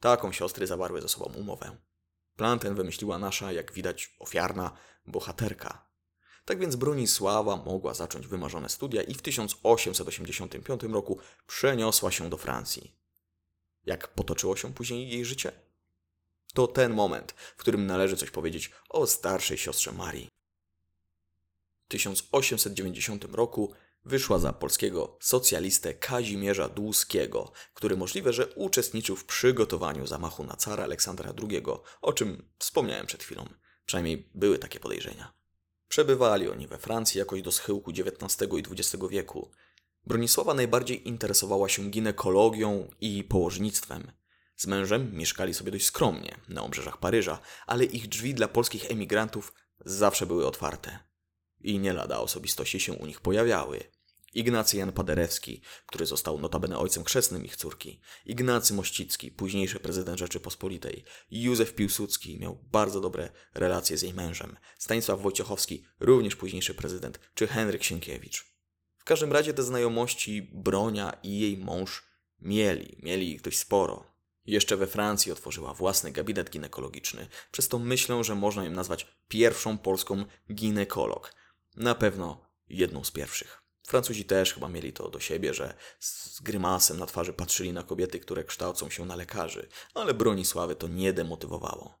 [0.00, 1.76] Taką siostry zawarły ze sobą umowę.
[2.36, 5.90] Plan ten wymyśliła nasza, jak widać, ofiarna bohaterka.
[6.44, 12.94] Tak więc Bronisława mogła zacząć wymarzone studia i w 1885 roku przeniosła się do Francji.
[13.86, 15.52] Jak potoczyło się później jej życie?
[16.54, 20.28] To ten moment, w którym należy coś powiedzieć o starszej siostrze Marii.
[21.84, 30.06] W 1890 roku wyszła za polskiego socjalistę Kazimierza Dłuskiego, który możliwe, że uczestniczył w przygotowaniu
[30.06, 31.62] zamachu na cara Aleksandra II,
[32.02, 33.48] o czym wspomniałem przed chwilą.
[33.84, 35.32] Przynajmniej były takie podejrzenia.
[35.88, 39.50] Przebywali oni we Francji jakoś do schyłku XIX i XX wieku.
[40.06, 44.12] Bronisława najbardziej interesowała się ginekologią i położnictwem.
[44.56, 49.54] Z mężem mieszkali sobie dość skromnie, na obrzeżach Paryża, ale ich drzwi dla polskich emigrantów
[49.84, 51.09] zawsze były otwarte.
[51.60, 53.84] I nie lada osobistości się u nich pojawiały.
[54.34, 61.04] Ignacy Jan Paderewski, który został notabene ojcem chrzestnym ich córki, Ignacy Mościcki, późniejszy prezydent Rzeczypospolitej,
[61.30, 67.46] Józef Piłsudski miał bardzo dobre relacje z jej mężem, Stanisław Wojciechowski, również późniejszy prezydent, czy
[67.46, 68.44] Henryk Sienkiewicz.
[68.98, 72.02] W każdym razie te znajomości Bronia i jej mąż
[72.40, 74.10] mieli, mieli ich dość sporo.
[74.46, 79.78] Jeszcze we Francji otworzyła własny gabinet ginekologiczny, przez to myślę, że można ją nazwać pierwszą
[79.78, 81.39] polską ginekolog.
[81.76, 83.62] Na pewno jedną z pierwszych.
[83.86, 88.20] Francuzi też chyba mieli to do siebie, że z grymasem na twarzy patrzyli na kobiety,
[88.20, 92.00] które kształcą się na lekarzy, ale Bronisławy to nie demotywowało.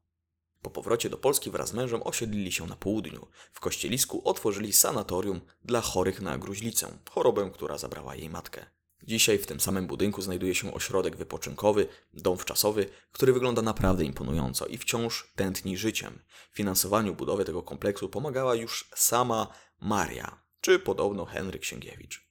[0.62, 3.26] Po powrocie do Polski wraz z mężem osiedlili się na południu.
[3.52, 8.66] W Kościelisku otworzyli sanatorium dla chorych na gruźlicę, chorobę, która zabrała jej matkę.
[9.02, 14.66] Dzisiaj w tym samym budynku znajduje się ośrodek wypoczynkowy, dom wczasowy, który wygląda naprawdę imponująco
[14.66, 16.18] i wciąż tętni życiem.
[16.50, 19.46] W finansowaniu budowy tego kompleksu pomagała już sama
[19.80, 22.30] Maria, czy podobno Henryk Sienkiewicz.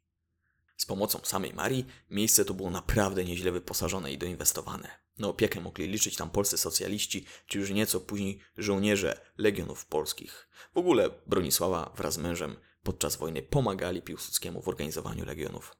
[0.77, 4.89] Z pomocą samej Marii miejsce to było naprawdę nieźle wyposażone i doinwestowane.
[5.19, 10.49] Na opiekę mogli liczyć tam polscy socjaliści, czy już nieco później żołnierze legionów polskich.
[10.73, 15.75] W ogóle Bronisława wraz z mężem podczas wojny pomagali Piłsudskiemu w organizowaniu legionów.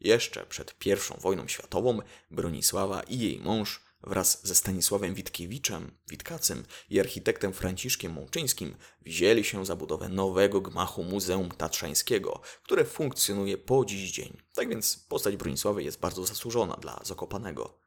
[0.00, 1.98] Jeszcze przed I wojną światową
[2.30, 9.66] Bronisława i jej mąż wraz ze Stanisławem Witkiewiczem, Witkacym i architektem Franciszkiem Mączyńskim wzięli się
[9.66, 14.36] za budowę nowego gmachu Muzeum Tatrzańskiego, które funkcjonuje po dziś dzień.
[14.54, 17.78] Tak więc postać Bronisławy jest bardzo zasłużona dla Zakopanego.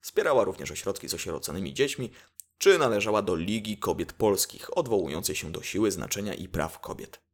[0.00, 2.10] Wspierała również ośrodki z osieroconymi dziećmi,
[2.58, 7.29] czy należała do Ligi Kobiet Polskich, odwołującej się do siły, znaczenia i praw kobiet.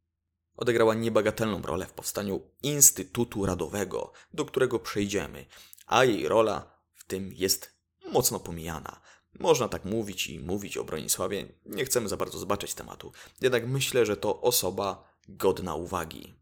[0.57, 5.45] Odegrała niebagatelną rolę w powstaniu Instytutu Radowego, do którego przejdziemy,
[5.87, 7.77] a jej rola w tym jest
[8.11, 9.01] mocno pomijana.
[9.39, 14.05] Można tak mówić i mówić o Bronisławie, nie chcemy za bardzo zobaczyć tematu, jednak myślę,
[14.05, 16.35] że to osoba godna uwagi.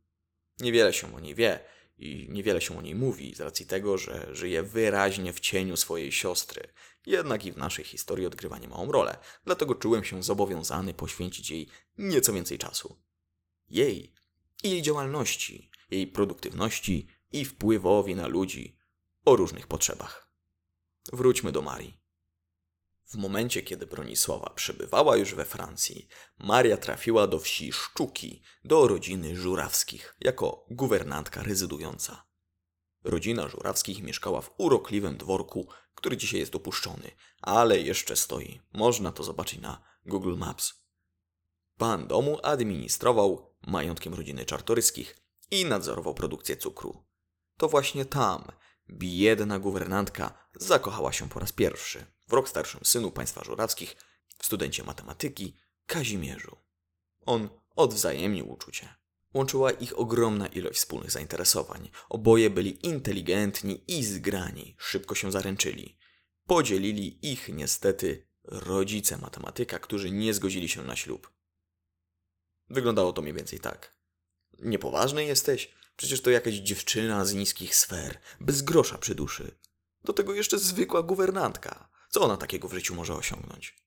[0.59, 1.59] Niewiele się o niej wie
[1.97, 6.11] i niewiele się o niej mówi z racji tego, że żyje wyraźnie w cieniu swojej
[6.11, 6.67] siostry.
[7.05, 12.33] Jednak i w naszej historii odgrywa niemałą rolę, dlatego czułem się zobowiązany poświęcić jej nieco
[12.33, 13.04] więcej czasu.
[13.69, 14.15] Jej
[14.65, 18.77] jej działalności, jej produktywności i wpływowi na ludzi
[19.25, 20.29] o różnych potrzebach.
[21.13, 21.99] Wróćmy do Marii.
[23.05, 29.35] W momencie, kiedy Bronisława przebywała już we Francji, Maria trafiła do wsi Szczuki, do rodziny
[29.35, 32.25] Żurawskich, jako guwernantka rezydująca.
[33.03, 38.61] Rodzina Żurawskich mieszkała w urokliwym dworku, który dzisiaj jest opuszczony, ale jeszcze stoi.
[38.73, 40.85] Można to zobaczyć na Google Maps.
[41.77, 45.15] Pan domu administrował majątkiem rodziny Czartoryskich
[45.51, 47.05] i nadzorował produkcję cukru.
[47.57, 48.51] To właśnie tam,
[48.89, 53.95] biedna guwernantka zakochała się po raz pierwszy w rok starszym synu państwa żurawskich,
[54.43, 56.57] studencie matematyki Kazimierzu.
[57.25, 58.95] On odwzajemnił uczucie.
[59.33, 61.89] Łączyła ich ogromna ilość wspólnych zainteresowań.
[62.09, 65.97] Oboje byli inteligentni i zgrani, szybko się zaręczyli.
[66.47, 71.34] Podzielili ich niestety rodzice matematyka, którzy nie zgodzili się na ślub.
[72.69, 73.95] Wyglądało to mniej więcej tak.
[74.59, 75.73] Niepoważny jesteś?
[75.95, 79.59] Przecież to jakaś dziewczyna z niskich sfer, bez grosza przy duszy.
[80.03, 81.89] Do tego jeszcze zwykła guwernantka.
[82.09, 83.85] Co ona takiego w życiu może osiągnąć?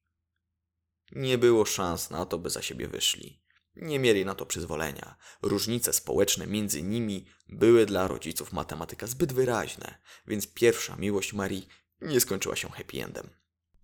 [1.12, 3.42] Nie było szans na to, by za siebie wyszli.
[3.76, 5.16] Nie mieli na to przyzwolenia.
[5.42, 11.68] Różnice społeczne między nimi były dla rodziców matematyka zbyt wyraźne, więc pierwsza miłość Marii
[12.00, 13.30] nie skończyła się happy endem.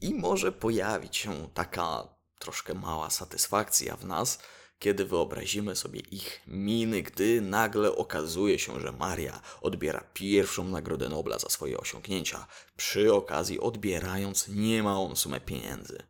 [0.01, 4.39] I może pojawić się taka troszkę mała satysfakcja w nas,
[4.85, 11.39] kiedy wyobrazimy sobie ich miny, gdy nagle okazuje się, że Maria odbiera pierwszą Nagrodę Nobla
[11.39, 16.03] za swoje osiągnięcia, przy okazji odbierając niemałą sumę pieniędzy.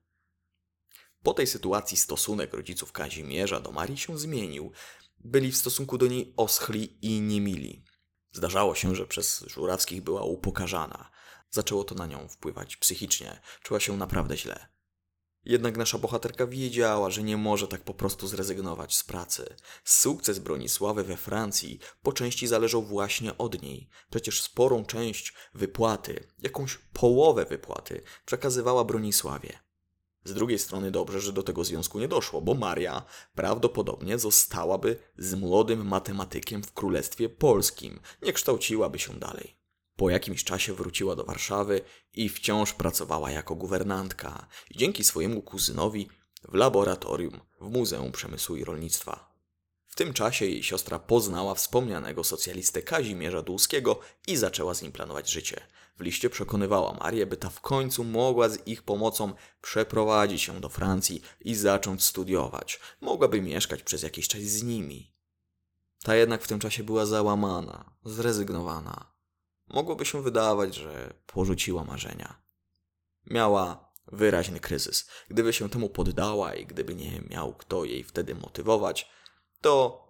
[1.23, 4.73] Po tej sytuacji stosunek rodziców Kazimierza do Marii się zmienił.
[5.19, 7.85] Byli w stosunku do niej oschli i niemili.
[8.33, 11.11] Zdarzało się, że przez Żurawskich była upokarzana.
[11.51, 13.41] Zaczęło to na nią wpływać psychicznie.
[13.63, 14.74] Czuła się naprawdę źle.
[15.47, 19.57] Jednak nasza bohaterka wiedziała, że nie może tak po prostu zrezygnować z pracy.
[19.85, 23.89] Sukces Bronisławy we Francji po części zależał właśnie od niej.
[24.11, 29.59] Przecież sporą część wypłaty, jakąś połowę wypłaty, przekazywała Bronisławie.
[30.25, 33.05] Z drugiej strony dobrze, że do tego związku nie doszło, bo Maria
[33.35, 39.64] prawdopodobnie zostałaby z młodym matematykiem w Królestwie Polskim, nie kształciłaby się dalej.
[39.97, 41.81] Po jakimś czasie wróciła do Warszawy
[42.13, 46.09] i wciąż pracowała jako guwernantka, dzięki swojemu kuzynowi
[46.49, 49.35] w laboratorium w Muzeum Przemysłu i Rolnictwa.
[49.87, 55.31] W tym czasie jej siostra poznała wspomnianego socjalistę Kazimierza Dłuskiego i zaczęła z nim planować
[55.31, 55.61] życie.
[55.97, 60.69] W liście przekonywała Marię, by ta w końcu mogła z ich pomocą przeprowadzić się do
[60.69, 62.81] Francji i zacząć studiować.
[63.01, 65.15] Mogłaby mieszkać przez jakiś czas z nimi.
[66.03, 69.14] Ta jednak w tym czasie była załamana, zrezygnowana.
[69.69, 72.43] Mogłoby się wydawać, że porzuciła marzenia.
[73.27, 75.09] Miała wyraźny kryzys.
[75.29, 79.11] Gdyby się temu poddała i gdyby nie miał kto jej wtedy motywować,
[79.61, 80.05] to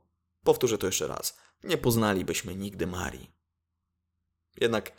[0.45, 1.39] powtórzę to jeszcze raz.
[1.65, 3.35] Nie poznalibyśmy nigdy Marii.
[4.61, 4.93] Jednak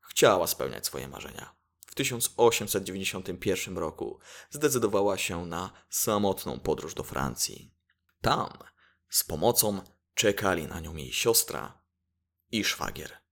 [0.00, 1.56] chciała spełniać swoje marzenia.
[1.86, 4.18] W 1891 roku
[4.50, 7.74] zdecydowała się na samotną podróż do Francji.
[8.20, 8.58] Tam
[9.08, 9.80] z pomocą
[10.14, 11.82] czekali na nią jej siostra
[12.52, 13.25] i szwagier.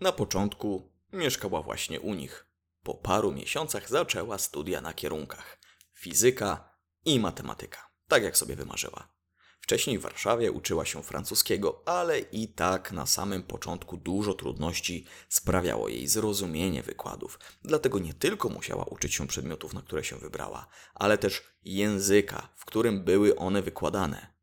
[0.00, 2.46] Na początku mieszkała właśnie u nich.
[2.82, 5.58] Po paru miesiącach zaczęła studia na kierunkach
[5.94, 9.14] fizyka i matematyka, tak jak sobie wymarzyła.
[9.60, 15.88] Wcześniej w Warszawie uczyła się francuskiego, ale i tak na samym początku dużo trudności sprawiało
[15.88, 17.38] jej zrozumienie wykładów.
[17.62, 22.64] Dlatego nie tylko musiała uczyć się przedmiotów, na które się wybrała, ale też języka, w
[22.64, 24.34] którym były one wykładane.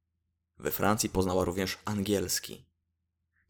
[0.60, 2.71] We Francji poznała również angielski.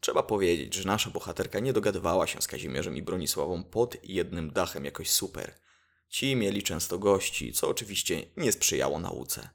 [0.02, 4.84] Trzeba powiedzieć, że nasza bohaterka nie dogadywała się z Kazimierzem i Bronisławą pod jednym dachem
[4.84, 5.54] jakoś super.
[6.08, 9.50] Ci mieli często gości, co oczywiście nie sprzyjało nauce.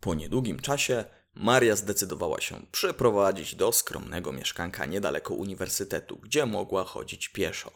[0.00, 7.28] Po niedługim czasie Maria zdecydowała się przeprowadzić do skromnego mieszkanka niedaleko uniwersytetu, gdzie mogła chodzić
[7.28, 7.72] pieszo.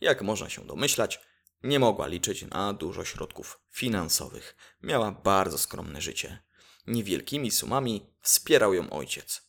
[0.00, 1.20] Jak można się domyślać,
[1.62, 4.56] nie mogła liczyć na dużo środków finansowych.
[4.82, 6.42] Miała bardzo skromne życie.
[6.86, 9.47] Niewielkimi sumami wspierał ją ojciec.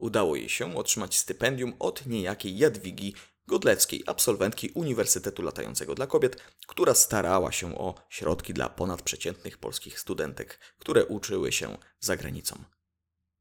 [0.00, 3.14] Udało jej się otrzymać stypendium od niejakiej Jadwigi
[3.46, 10.58] Godleckiej, absolwentki Uniwersytetu Latającego dla Kobiet, która starała się o środki dla ponadprzeciętnych polskich studentek,
[10.78, 12.64] które uczyły się za granicą.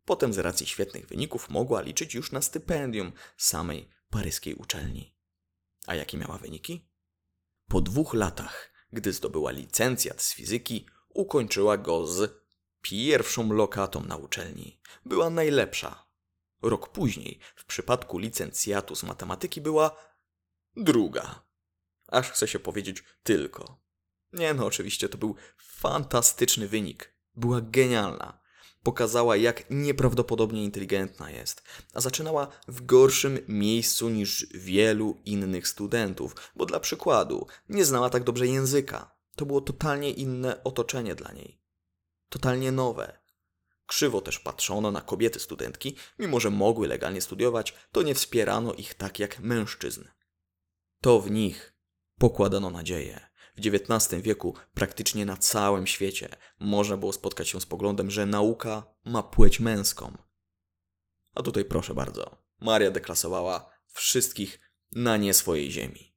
[0.05, 5.15] Potem z racji świetnych wyników mogła liczyć już na stypendium samej paryskiej uczelni.
[5.87, 6.89] A jakie miała wyniki?
[7.67, 12.31] Po dwóch latach, gdy zdobyła licencjat z fizyki, ukończyła go z
[12.81, 14.79] pierwszą lokatą na uczelni.
[15.05, 16.08] Była najlepsza,
[16.61, 19.95] Rok później, w przypadku licencjatu z matematyki, była
[20.75, 21.43] druga.
[22.07, 23.79] Aż chce się powiedzieć tylko.
[24.33, 27.13] Nie no, oczywiście to był fantastyczny wynik.
[27.35, 28.39] Była genialna.
[28.83, 36.65] Pokazała, jak nieprawdopodobnie inteligentna jest, a zaczynała w gorszym miejscu niż wielu innych studentów, bo
[36.65, 39.15] dla przykładu nie znała tak dobrze języka.
[39.35, 41.61] To było totalnie inne otoczenie dla niej.
[42.29, 43.18] Totalnie nowe.
[43.89, 48.93] Krzywo też patrzono na kobiety studentki, mimo że mogły legalnie studiować, to nie wspierano ich
[48.93, 50.03] tak jak mężczyzn.
[51.01, 51.73] To w nich
[52.17, 53.29] pokładano nadzieję.
[53.55, 58.95] W XIX wieku praktycznie na całym świecie można było spotkać się z poglądem, że nauka
[59.05, 60.17] ma płeć męską.
[61.35, 64.59] A tutaj proszę bardzo, Maria deklasowała wszystkich
[64.91, 66.15] na nie swojej ziemi.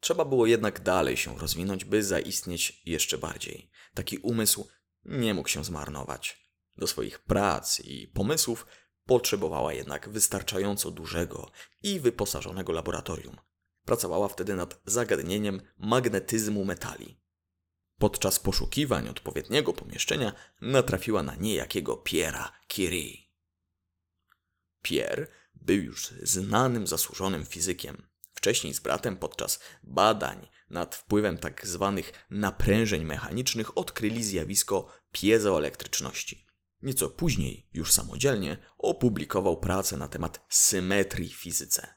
[0.00, 3.70] Trzeba było jednak dalej się rozwinąć, by zaistnieć jeszcze bardziej.
[3.94, 4.68] Taki umysł
[5.04, 6.47] nie mógł się zmarnować.
[6.78, 8.66] Do swoich prac i pomysłów
[9.06, 11.50] potrzebowała jednak wystarczająco dużego
[11.82, 13.36] i wyposażonego laboratorium.
[13.84, 17.20] Pracowała wtedy nad zagadnieniem magnetyzmu metali.
[17.98, 23.16] Podczas poszukiwań odpowiedniego pomieszczenia natrafiła na niejakiego Piera Curie.
[24.82, 28.08] Pierre był już znanym, zasłużonym fizykiem.
[28.34, 31.92] Wcześniej z bratem podczas badań nad wpływem tzw.
[31.96, 36.47] Tak naprężeń mechanicznych odkryli zjawisko piezoelektryczności.
[36.82, 41.94] Nieco później, już samodzielnie, opublikował pracę na temat symetrii w fizyce.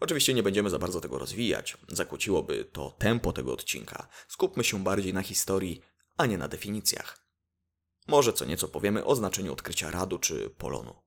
[0.00, 4.08] Oczywiście nie będziemy za bardzo tego rozwijać, zakłóciłoby to tempo tego odcinka.
[4.28, 5.80] Skupmy się bardziej na historii,
[6.16, 7.26] a nie na definicjach.
[8.06, 11.02] Może co nieco powiemy o znaczeniu odkrycia radu czy polonu.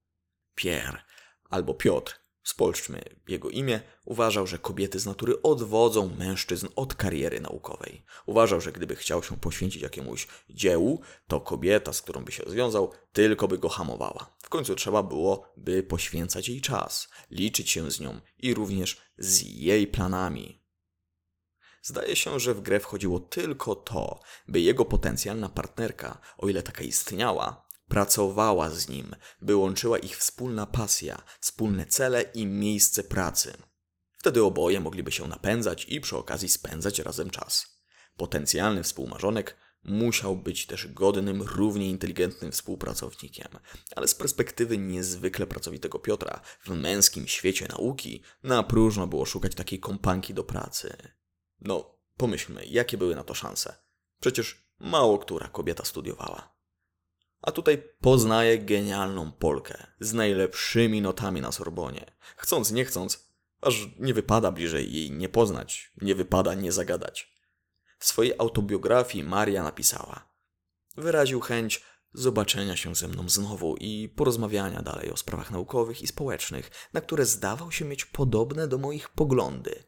[0.56, 1.04] Pierre
[1.50, 8.06] albo Piotr spolszczmy jego imię, uważał, że kobiety z natury odwodzą mężczyzn od kariery naukowej.
[8.26, 12.92] Uważał, że gdyby chciał się poświęcić jakiemuś dziełu, to kobieta, z którą by się związał,
[13.14, 14.36] tylko by go hamowała.
[14.40, 19.42] W końcu trzeba było, by poświęcać jej czas, liczyć się z nią i również z
[19.42, 20.64] jej planami.
[21.82, 26.84] Zdaje się, że w grę wchodziło tylko to, by jego potencjalna partnerka, o ile taka
[26.84, 33.54] istniała, pracowała z nim, by łączyła ich wspólna pasja, wspólne cele i miejsce pracy.
[34.12, 37.84] Wtedy oboje mogliby się napędzać i przy okazji spędzać razem czas.
[38.18, 43.48] Potencjalny współmarzonek musiał być też godnym, równie inteligentnym współpracownikiem,
[43.96, 49.80] ale z perspektywy niezwykle pracowitego Piotra w męskim świecie nauki na próżno było szukać takiej
[49.80, 50.98] kompanki do pracy.
[51.62, 53.76] No, pomyślmy, jakie były na to szanse.
[54.20, 56.53] Przecież mało która kobieta studiowała.
[57.44, 62.06] A tutaj poznaje genialną Polkę z najlepszymi notami na Sorbonie.
[62.38, 63.30] Chcąc, nie chcąc,
[63.62, 67.34] aż nie wypada bliżej jej nie poznać, nie wypada nie zagadać.
[68.00, 70.30] W swojej autobiografii Maria napisała:
[70.98, 71.84] Wyraził chęć
[72.14, 77.26] zobaczenia się ze mną znowu i porozmawiania dalej o sprawach naukowych i społecznych, na które
[77.26, 79.84] zdawał się mieć podobne do moich poglądy.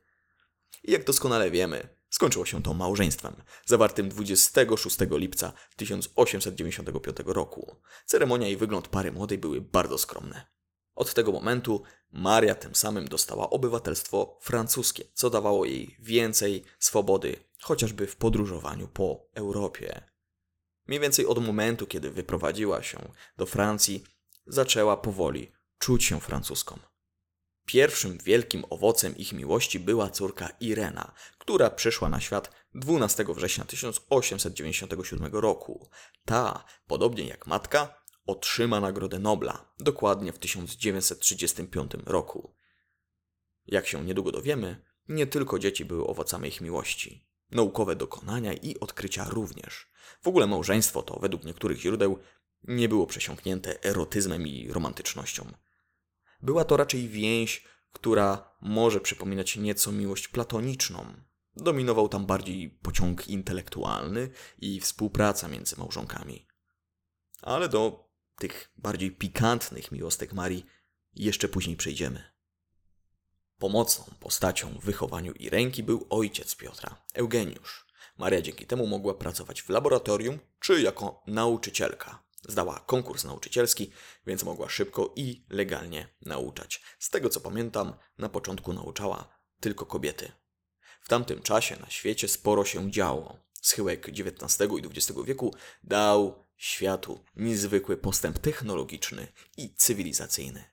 [0.83, 3.35] I jak doskonale wiemy, skończyło się to małżeństwem,
[3.65, 7.75] zawartym 26 lipca 1895 roku.
[8.05, 10.45] Ceremonia i wygląd pary młodej były bardzo skromne.
[10.95, 18.07] Od tego momentu Maria tym samym dostała obywatelstwo francuskie, co dawało jej więcej swobody, chociażby
[18.07, 20.01] w podróżowaniu po Europie.
[20.87, 24.03] Mniej więcej od momentu, kiedy wyprowadziła się do Francji,
[24.47, 26.79] zaczęła powoli czuć się francuską.
[27.65, 35.33] Pierwszym wielkim owocem ich miłości była córka Irena, która przyszła na świat 12 września 1897
[35.33, 35.89] roku.
[36.25, 42.55] Ta, podobnie jak matka, otrzyma Nagrodę Nobla, dokładnie w 1935 roku.
[43.67, 47.27] Jak się niedługo dowiemy, nie tylko dzieci były owocami ich miłości.
[47.51, 49.87] Naukowe dokonania i odkrycia również.
[50.21, 52.19] W ogóle małżeństwo to, według niektórych źródeł,
[52.63, 55.51] nie było przesiąknięte erotyzmem i romantycznością.
[56.45, 61.13] Była to raczej więź, która może przypominać nieco miłość platoniczną.
[61.55, 66.47] Dominował tam bardziej pociąg intelektualny i współpraca między małżonkami.
[67.41, 70.65] Ale do tych bardziej pikantnych miłostek Marii
[71.15, 72.23] jeszcze później przejdziemy.
[73.57, 77.85] Pomocną postacią w wychowaniu i ręki był ojciec Piotra, Eugeniusz.
[78.17, 82.24] Maria dzięki temu mogła pracować w laboratorium czy jako nauczycielka.
[82.47, 83.91] Zdała konkurs nauczycielski,
[84.27, 86.81] więc mogła szybko i legalnie nauczać.
[86.99, 90.31] Z tego co pamiętam, na początku nauczała tylko kobiety.
[91.01, 93.37] W tamtym czasie na świecie sporo się działo.
[93.61, 99.27] Schyłek XIX i XX wieku dał światu niezwykły postęp technologiczny
[99.57, 100.63] i cywilizacyjny.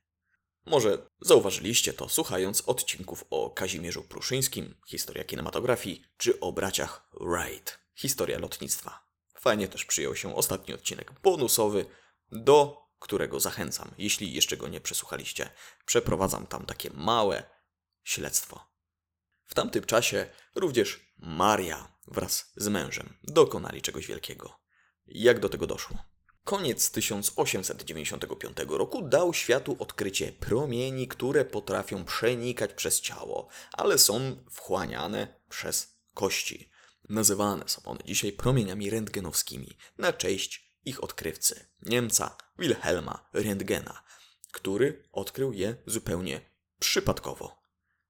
[0.66, 8.38] Może zauważyliście to słuchając odcinków o Kazimierzu Pruszyńskim, historia kinematografii, czy o braciach Wright, historia
[8.38, 9.11] lotnictwa.
[9.42, 11.86] Fajnie też przyjął się ostatni odcinek bonusowy,
[12.32, 15.50] do którego zachęcam, jeśli jeszcze go nie przesłuchaliście.
[15.86, 17.42] Przeprowadzam tam takie małe
[18.02, 18.66] śledztwo.
[19.44, 24.60] W tamtym czasie również Maria wraz z mężem dokonali czegoś wielkiego.
[25.06, 25.96] Jak do tego doszło?
[26.44, 35.40] Koniec 1895 roku dał światu odkrycie promieni, które potrafią przenikać przez ciało, ale są wchłaniane
[35.48, 36.71] przez kości.
[37.08, 43.94] Nazywane są one dzisiaj promieniami rentgenowskimi na cześć ich odkrywcy, Niemca Wilhelma Röntgena,
[44.52, 46.40] który odkrył je zupełnie
[46.78, 47.62] przypadkowo.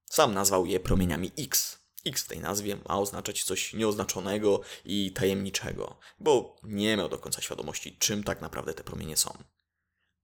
[0.05, 5.99] Sam nazwał je promieniami X, X w tej nazwie ma oznaczać coś nieoznaczonego i tajemniczego,
[6.21, 9.45] bo nie miał do końca świadomości, czym tak naprawdę te promienie są.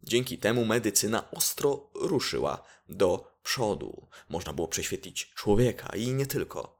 [0.02, 4.08] Dzięki temu medycyna ostro ruszyła do przodu.
[4.28, 6.78] Można było prześwietlić człowieka i nie tylko.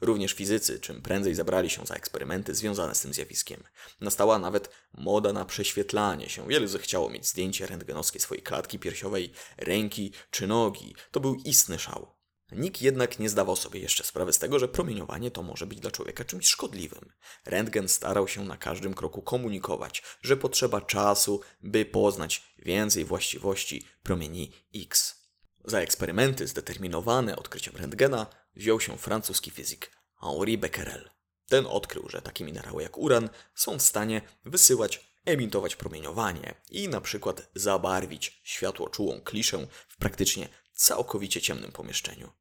[0.00, 3.62] Również fizycy czym prędzej zabrali się za eksperymenty związane z tym zjawiskiem.
[4.00, 6.48] Nastała nawet moda na prześwietlanie się.
[6.48, 10.94] Wielu zechciało mieć zdjęcie rentgenowskie swojej klatki piersiowej, ręki czy nogi.
[11.10, 12.14] To był istny szał.
[12.52, 15.90] Nikt jednak nie zdawał sobie jeszcze sprawy z tego, że promieniowanie to może być dla
[15.90, 17.12] człowieka czymś szkodliwym.
[17.46, 24.52] Rentgen starał się na każdym kroku komunikować, że potrzeba czasu, by poznać więcej właściwości promieni
[24.74, 25.20] X.
[25.64, 28.26] Za eksperymenty zdeterminowane odkryciem rentgena
[28.56, 29.90] wziął się francuski fizyk
[30.20, 31.10] Henri Becquerel.
[31.48, 37.00] Ten odkrył, że takie minerały jak uran są w stanie wysyłać, emitować promieniowanie i na
[37.00, 42.32] przykład zabarwić światło czułą kliszę w praktycznie całkowicie ciemnym pomieszczeniu.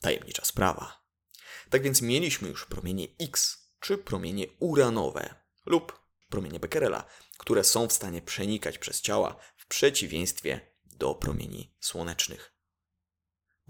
[0.00, 1.04] Tajemnicza sprawa.
[1.70, 5.34] Tak więc mieliśmy już promienie X, czy promienie uranowe,
[5.66, 7.04] lub promienie Becquerela,
[7.38, 12.59] które są w stanie przenikać przez ciała w przeciwieństwie do promieni słonecznych.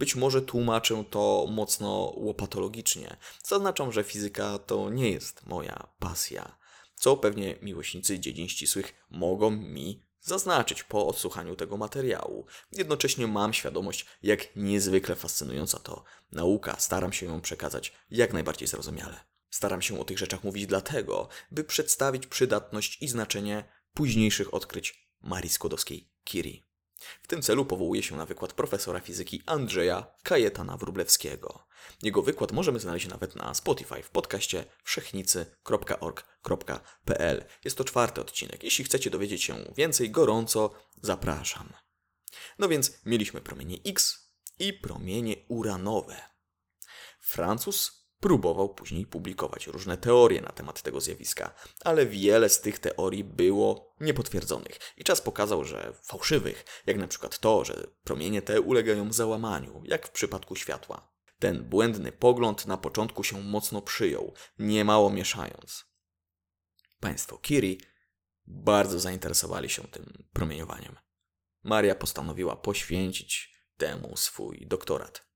[0.01, 3.17] Być może tłumaczę to mocno łopatologicznie.
[3.45, 6.59] Zaznaczam, że fizyka to nie jest moja pasja,
[6.95, 12.47] co pewnie miłośnicy dziedzin ścisłych mogą mi zaznaczyć po odsłuchaniu tego materiału.
[12.73, 16.77] Jednocześnie mam świadomość, jak niezwykle fascynująca to nauka.
[16.79, 19.21] Staram się ją przekazać jak najbardziej zrozumiale.
[19.51, 25.51] Staram się o tych rzeczach mówić dlatego, by przedstawić przydatność i znaczenie późniejszych odkryć Marii
[25.51, 26.70] Skłodowskiej-Curie.
[27.23, 31.67] W tym celu powołuje się na wykład profesora fizyki Andrzeja Kajetana Wróblewskiego.
[32.03, 37.45] Jego wykład możemy znaleźć nawet na Spotify w podcaście wszechnicy.org.pl.
[37.65, 38.65] Jest to czwarty odcinek.
[38.65, 40.71] Jeśli chcecie dowiedzieć się więcej, gorąco
[41.03, 41.73] zapraszam.
[42.59, 46.17] No więc mieliśmy promienie X i promienie uranowe.
[47.21, 51.55] Francuz próbował później publikować różne teorie na temat tego zjawiska,
[51.85, 57.39] ale wiele z tych teorii było niepotwierdzonych i czas pokazał, że fałszywych, jak na przykład
[57.39, 61.11] to, że promienie te ulegają załamaniu, jak w przypadku światła.
[61.39, 65.85] Ten błędny pogląd na początku się mocno przyjął, niemało mieszając.
[67.01, 67.77] Państwo Curie
[68.47, 70.97] bardzo zainteresowali się tym promieniowaniem.
[71.63, 75.30] Maria postanowiła poświęcić temu swój doktorat.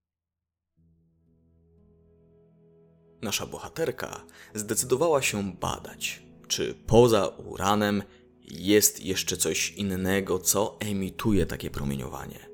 [3.25, 8.03] Nasza bohaterka zdecydowała się badać, czy poza uranem
[8.43, 12.49] jest jeszcze coś innego, co emituje takie promieniowanie.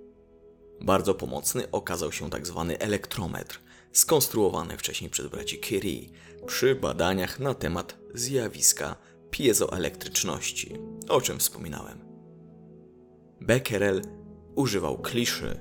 [0.81, 3.61] Bardzo pomocny okazał się tak zwany elektrometr,
[3.93, 6.09] skonstruowany wcześniej przez braci Curie
[6.47, 8.97] przy badaniach na temat zjawiska
[9.31, 10.77] piezoelektryczności,
[11.09, 11.99] o czym wspominałem.
[13.41, 14.03] Becquerel
[14.55, 15.61] używał kliszy.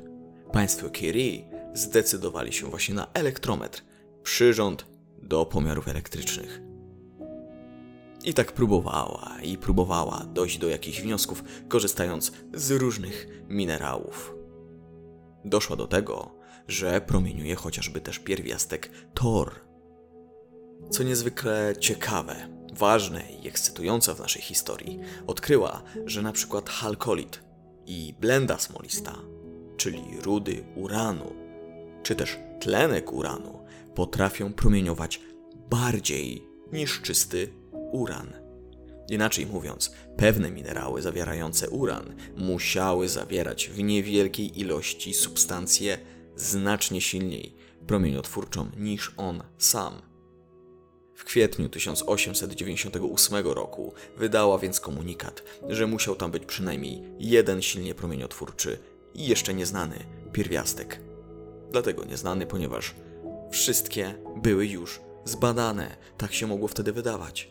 [0.53, 3.84] Państwo Curie zdecydowali się właśnie na elektrometr,
[4.24, 4.86] przyrząd
[5.22, 6.61] do pomiarów elektrycznych.
[8.24, 14.36] I tak próbowała i próbowała dojść do jakichś wniosków, korzystając z różnych minerałów.
[15.45, 16.36] Doszła do tego,
[16.67, 19.55] że promieniuje chociażby też pierwiastek tor.
[20.89, 22.36] Co niezwykle ciekawe,
[22.74, 27.43] ważne i ekscytujące w naszej historii, odkryła, że na przykład halkolit
[27.86, 29.15] i blenda smolista,
[29.78, 31.34] czyli rudy uranu,
[32.03, 33.59] czy też tlenek uranu,
[34.00, 35.22] potrafią promieniować
[35.70, 36.43] bardziej
[36.74, 37.54] niż czysty
[37.91, 38.34] uran.
[39.10, 45.97] Inaczej mówiąc, pewne minerały zawierające uran musiały zawierać w niewielkiej ilości substancję
[46.36, 47.56] znacznie silniej
[47.88, 50.02] promieniotwórczą niż on sam.
[51.16, 58.78] W kwietniu 1898 roku wydała więc komunikat, że musiał tam być przynajmniej jeden silnie promieniotwórczy
[59.14, 59.95] i jeszcze nieznany
[60.34, 61.00] pierwiastek.
[61.72, 62.95] Dlatego nieznany, ponieważ
[63.52, 67.50] wszystkie były już zbadane, tak się mogło wtedy wydawać.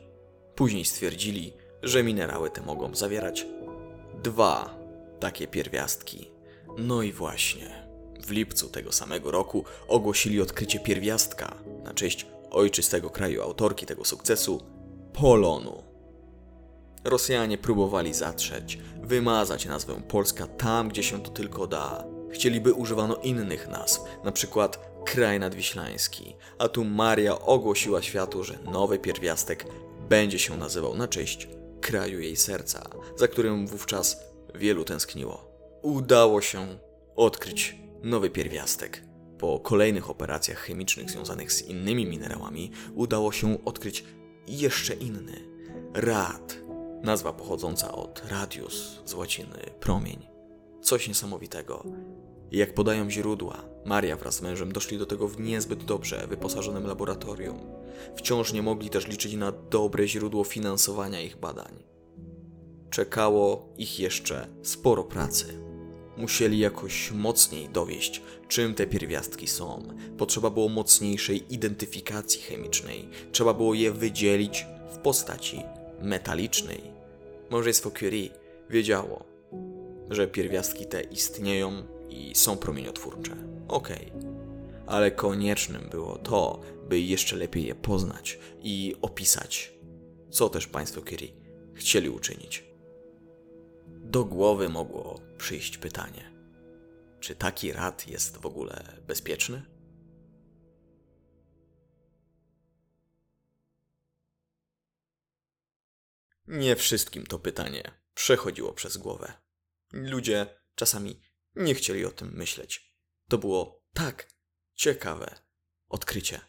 [0.54, 3.46] Później stwierdzili, że minerały te mogą zawierać
[4.22, 4.78] dwa
[5.20, 6.30] takie pierwiastki.
[6.78, 7.88] No i właśnie,
[8.26, 14.62] w lipcu tego samego roku ogłosili odkrycie pierwiastka na cześć ojczystego kraju autorki tego sukcesu
[15.12, 15.82] Polonu.
[17.04, 22.04] Rosjanie próbowali zatrzeć, wymazać nazwę Polska tam, gdzie się to tylko da.
[22.30, 28.98] Chcieliby używano innych nazw, na przykład kraj nadwiślański, a tu Maria ogłosiła światu, że nowy
[28.98, 29.66] pierwiastek
[30.08, 31.48] będzie się nazywał na cześć
[31.80, 34.20] kraju jej serca, za którym wówczas
[34.54, 35.50] wielu tęskniło.
[35.82, 36.78] Udało się
[37.16, 39.02] odkryć nowy pierwiastek.
[39.38, 44.04] Po kolejnych operacjach chemicznych związanych z innymi minerałami udało się odkryć
[44.46, 45.40] jeszcze inny
[45.94, 46.58] rad,
[47.02, 50.26] nazwa pochodząca od radius z łaciny promień.
[50.82, 51.84] Coś niesamowitego.
[52.52, 57.60] Jak podają źródła, Maria wraz z mężem doszli do tego w niezbyt dobrze wyposażonym laboratorium.
[58.16, 61.84] Wciąż nie mogli też liczyć na dobre źródło finansowania ich badań.
[62.90, 65.46] Czekało ich jeszcze sporo pracy.
[66.16, 69.82] Musieli jakoś mocniej dowieść, czym te pierwiastki są.
[70.18, 73.08] Potrzeba było mocniejszej identyfikacji chemicznej.
[73.32, 75.62] Trzeba było je wydzielić w postaci
[76.02, 76.82] metalicznej.
[77.50, 78.30] Małżeństwo Curie
[78.70, 79.24] wiedziało,
[80.10, 83.36] że pierwiastki te istnieją i są promieniotwórcze.
[83.68, 84.12] Okej.
[84.18, 84.38] Okay.
[84.86, 89.72] Ale koniecznym było to, by jeszcze lepiej je poznać i opisać,
[90.30, 91.32] co też państwo Curie
[91.74, 92.64] chcieli uczynić.
[93.86, 96.32] Do głowy mogło przyjść pytanie:
[97.20, 99.62] czy taki rad jest w ogóle bezpieczny?
[106.46, 107.82] Nie wszystkim to pytanie
[108.14, 109.32] przechodziło przez głowę.
[109.92, 111.20] Ludzie czasami
[111.58, 112.94] nie chcieli o tym myśleć.
[113.28, 114.28] To było tak
[114.74, 115.38] ciekawe
[115.88, 116.40] odkrycie.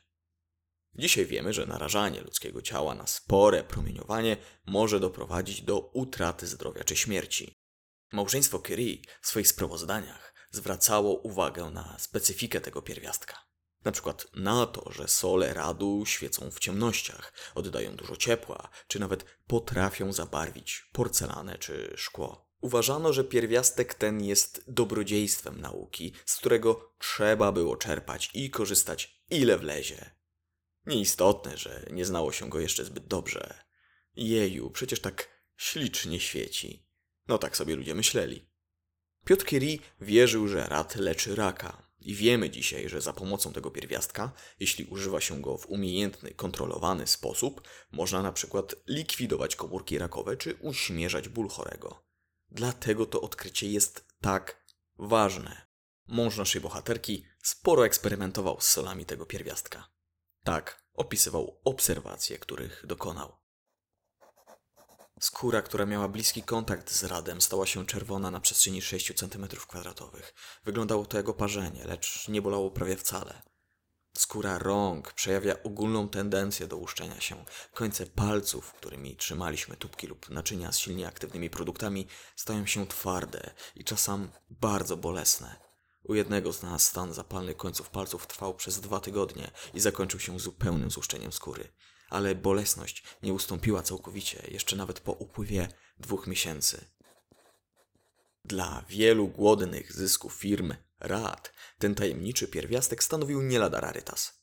[0.95, 6.95] Dzisiaj wiemy, że narażanie ludzkiego ciała na spore promieniowanie może doprowadzić do utraty zdrowia czy
[6.95, 7.60] śmierci.
[8.12, 13.49] Małżeństwo Curie w swoich sprawozdaniach zwracało uwagę na specyfikę tego pierwiastka.
[13.86, 19.26] Na przykład na to, że sole radu świecą w ciemnościach, oddają dużo ciepła, czy nawet
[19.47, 22.49] potrafią zabarwić porcelanę czy szkło.
[22.62, 29.57] Uważano, że pierwiastek ten jest dobrodziejstwem nauki, z którego trzeba było czerpać i korzystać ile
[29.57, 30.12] wlezie.
[30.86, 33.64] Nieistotne, że nie znało się go jeszcze zbyt dobrze.
[34.16, 36.86] Jeju, przecież tak ślicznie świeci.
[37.28, 38.49] No tak sobie ludzie myśleli.
[39.26, 41.89] Piotr Curie wierzył, że rad leczy raka.
[41.99, 47.07] I wiemy dzisiaj, że za pomocą tego pierwiastka, jeśli używa się go w umiejętny, kontrolowany
[47.07, 52.09] sposób, można na przykład likwidować komórki rakowe czy uśmierzać ból chorego.
[52.52, 54.66] Dlatego to odkrycie jest tak
[54.97, 55.68] ważne.
[56.08, 59.89] Mąż naszej bohaterki sporo eksperymentował z solami tego pierwiastka.
[60.43, 63.39] Tak opisywał obserwacje, których dokonał.
[65.20, 70.22] Skóra, która miała bliski kontakt z radem, stała się czerwona na przestrzeni 6 cm2.
[70.64, 73.41] Wyglądało to jak oparzenie, lecz nie bolało prawie wcale.
[74.20, 77.45] Skóra rąk przejawia ogólną tendencję do łuszczenia się.
[77.74, 83.84] Końce palców, którymi trzymaliśmy tubki lub naczynia z silnie aktywnymi produktami, stają się twarde i
[83.84, 85.55] czasem bardzo bolesne.
[86.03, 90.39] U jednego z nas stan zapalny końców palców trwał przez dwa tygodnie i zakończył się
[90.39, 91.67] zupełnym złuszczeniem skóry.
[92.09, 95.67] Ale bolesność nie ustąpiła całkowicie, jeszcze nawet po upływie
[95.99, 96.86] dwóch miesięcy.
[98.45, 104.39] Dla wielu głodnych zysku firm rad ten tajemniczy pierwiastek stanowił nie lada rarytas.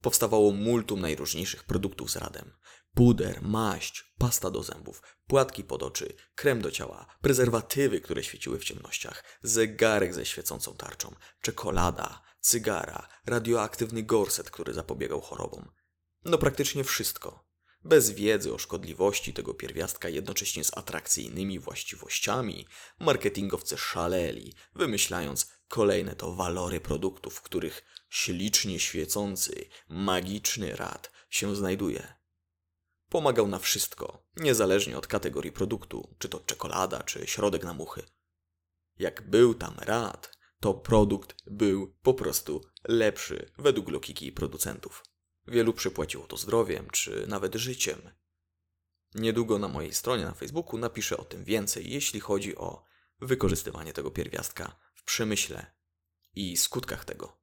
[0.00, 2.52] Powstawało multum najróżniejszych produktów z radem.
[2.94, 8.64] Puder, maść, pasta do zębów, płatki pod oczy, krem do ciała, prezerwatywy, które świeciły w
[8.64, 15.70] ciemnościach, zegarek ze świecącą tarczą, czekolada, cygara, radioaktywny gorset, który zapobiegał chorobom.
[16.24, 17.52] No praktycznie wszystko.
[17.84, 22.66] Bez wiedzy o szkodliwości tego pierwiastka jednocześnie z atrakcyjnymi właściwościami,
[22.98, 32.14] marketingowcy szaleli, wymyślając kolejne to walory produktów, w których ślicznie świecący, magiczny rad się znajduje.
[33.08, 38.02] Pomagał na wszystko, niezależnie od kategorii produktu, czy to czekolada, czy środek na muchy.
[38.98, 45.04] Jak był tam rad, to produkt był po prostu lepszy według logiki producentów.
[45.46, 48.10] Wielu przypłaciło to zdrowiem, czy nawet życiem.
[49.14, 52.84] Niedługo na mojej stronie na Facebooku napiszę o tym więcej, jeśli chodzi o
[53.20, 55.74] wykorzystywanie tego pierwiastka w przemyśle
[56.34, 57.38] i skutkach tego.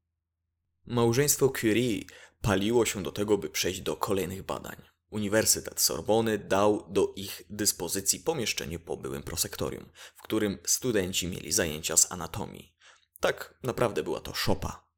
[0.86, 2.03] Małżeństwo Curie
[2.41, 4.82] paliło się do tego, by przejść do kolejnych badań.
[5.10, 11.97] Uniwersytet Sorbony dał do ich dyspozycji pomieszczenie po byłym prosektorium, w którym studenci mieli zajęcia
[11.97, 12.76] z anatomii.
[13.20, 14.89] Tak naprawdę była to szopa.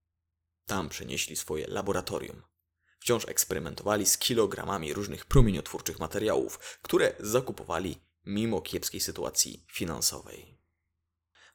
[0.66, 2.41] Tam przenieśli swoje laboratorium.
[2.99, 10.61] Wciąż eksperymentowali z kilogramami różnych promieniotwórczych materiałów, które zakupowali mimo kiepskiej sytuacji finansowej.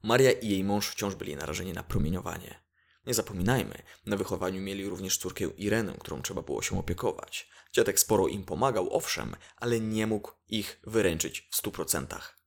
[0.03, 2.66] Maria i jej mąż wciąż byli narażeni na promieniowanie.
[3.07, 7.49] Nie zapominajmy, na wychowaniu mieli również córkę Irenę, którą trzeba było się opiekować.
[7.72, 12.38] Dziadek sporo im pomagał, owszem, ale nie mógł ich wyręczyć w stu procentach.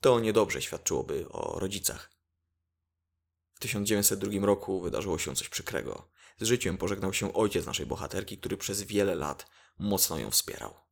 [0.00, 2.10] To niedobrze świadczyłoby o rodzicach.
[3.54, 6.10] W 1902 roku wydarzyło się coś przykrego.
[6.40, 10.89] Z życiem pożegnał się ojciec naszej bohaterki, który przez wiele lat mocno ją wspierał.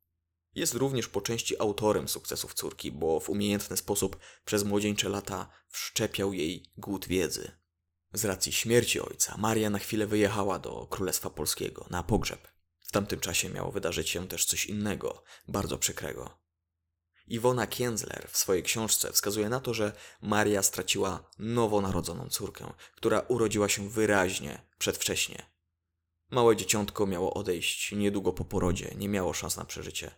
[0.55, 6.33] Jest również po części autorem sukcesów córki, bo w umiejętny sposób przez młodzieńcze lata wszczepiał
[6.33, 7.51] jej głód wiedzy.
[8.13, 12.47] Z racji śmierci ojca, Maria na chwilę wyjechała do Królestwa Polskiego na pogrzeb.
[12.79, 16.39] W tamtym czasie miało wydarzyć się też coś innego, bardzo przykrego.
[17.27, 23.69] Iwona Kienzler w swojej książce wskazuje na to, że Maria straciła nowonarodzoną córkę, która urodziła
[23.69, 25.45] się wyraźnie przedwcześnie.
[26.29, 30.11] Małe dzieciątko miało odejść niedługo po porodzie, nie miało szans na przeżycie.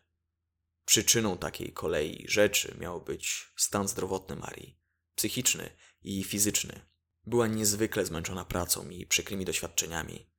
[0.91, 4.79] Przyczyną takiej kolei rzeczy miał być stan zdrowotny Marii,
[5.15, 5.69] psychiczny
[6.01, 6.85] i fizyczny.
[7.25, 10.31] Była niezwykle zmęczona pracą i przykrymi doświadczeniami.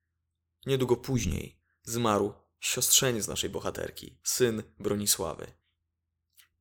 [0.67, 5.53] Niedługo później zmarł siostrzeniec naszej bohaterki, syn Bronisławy.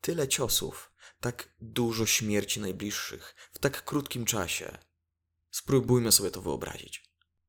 [0.01, 4.77] Tyle ciosów, tak dużo śmierci najbliższych w tak krótkim czasie.
[5.49, 7.03] Spróbujmy sobie to wyobrazić.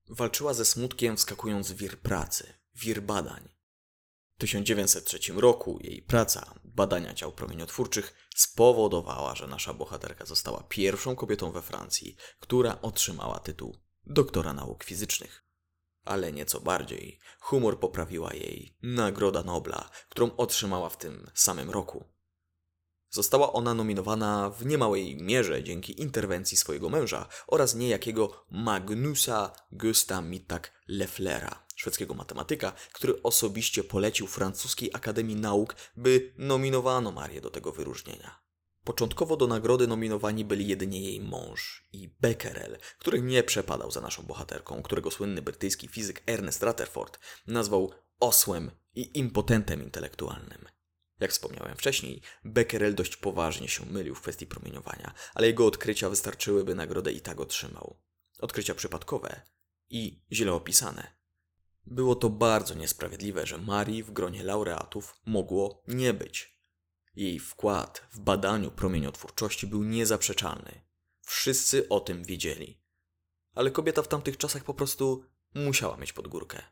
[0.09, 3.62] Walczyła ze smutkiem, wskakując w wir pracy, wir badań.
[4.43, 11.53] W 1903 roku jej praca, badania ciał promieniotwórczych, spowodowała, że nasza bohaterka została pierwszą kobietą
[11.53, 13.77] we Francji, która otrzymała tytuł
[14.07, 15.45] doktora nauk fizycznych.
[16.05, 22.05] Ale nieco bardziej humor poprawiła jej Nagroda Nobla, którą otrzymała w tym samym roku.
[23.11, 30.73] Została ona nominowana w niemałej mierze dzięki interwencji swojego męża oraz niejakiego Magnusa Gusta Mittak
[30.89, 38.43] Lefflera, szwedzkiego matematyka, który osobiście polecił francuskiej Akademii Nauk, by nominowano Marię do tego wyróżnienia.
[38.85, 44.23] Początkowo do nagrody nominowani byli jedynie jej mąż i Becquerel, który nie przepadał za naszą
[44.23, 50.69] bohaterką, którego słynny brytyjski fizyk Ernest Rutherford nazwał osłem i impotentem intelektualnym.
[51.21, 56.65] Jak wspomniałem wcześniej, Becquerel dość poważnie się mylił w kwestii promieniowania, ale jego odkrycia wystarczyły,
[56.65, 57.97] by nagrodę i tak otrzymał.
[58.39, 59.41] Odkrycia przypadkowe
[59.91, 61.22] i źle opisane.
[61.87, 66.59] Było to bardzo niesprawiedliwe, że Marii w gronie laureatów mogło nie być.
[67.17, 70.81] Jej wkład w badaniu promieniotwórczości był niezaprzeczalny.
[71.21, 72.83] Wszyscy o tym wiedzieli.
[73.55, 75.25] Ale kobieta w tamtych czasach po prostu
[75.55, 76.63] musiała mieć podgórkę.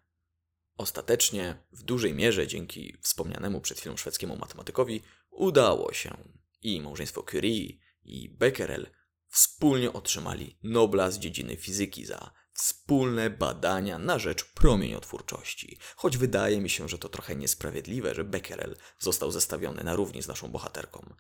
[0.77, 6.17] Ostatecznie, w dużej mierze dzięki wspomnianemu przed chwilą szwedzkiemu matematykowi, udało się
[6.63, 8.91] i małżeństwo Curie i Becquerel
[9.29, 12.31] wspólnie otrzymali Nobla z dziedziny fizyki za
[12.61, 15.79] wspólne badania na rzecz promieniotwórczości.
[15.97, 20.29] Choć wydaje mi się, że to trochę niesprawiedliwe, że Becquerel został zestawiony na równi z
[20.29, 21.15] naszą bohaterką.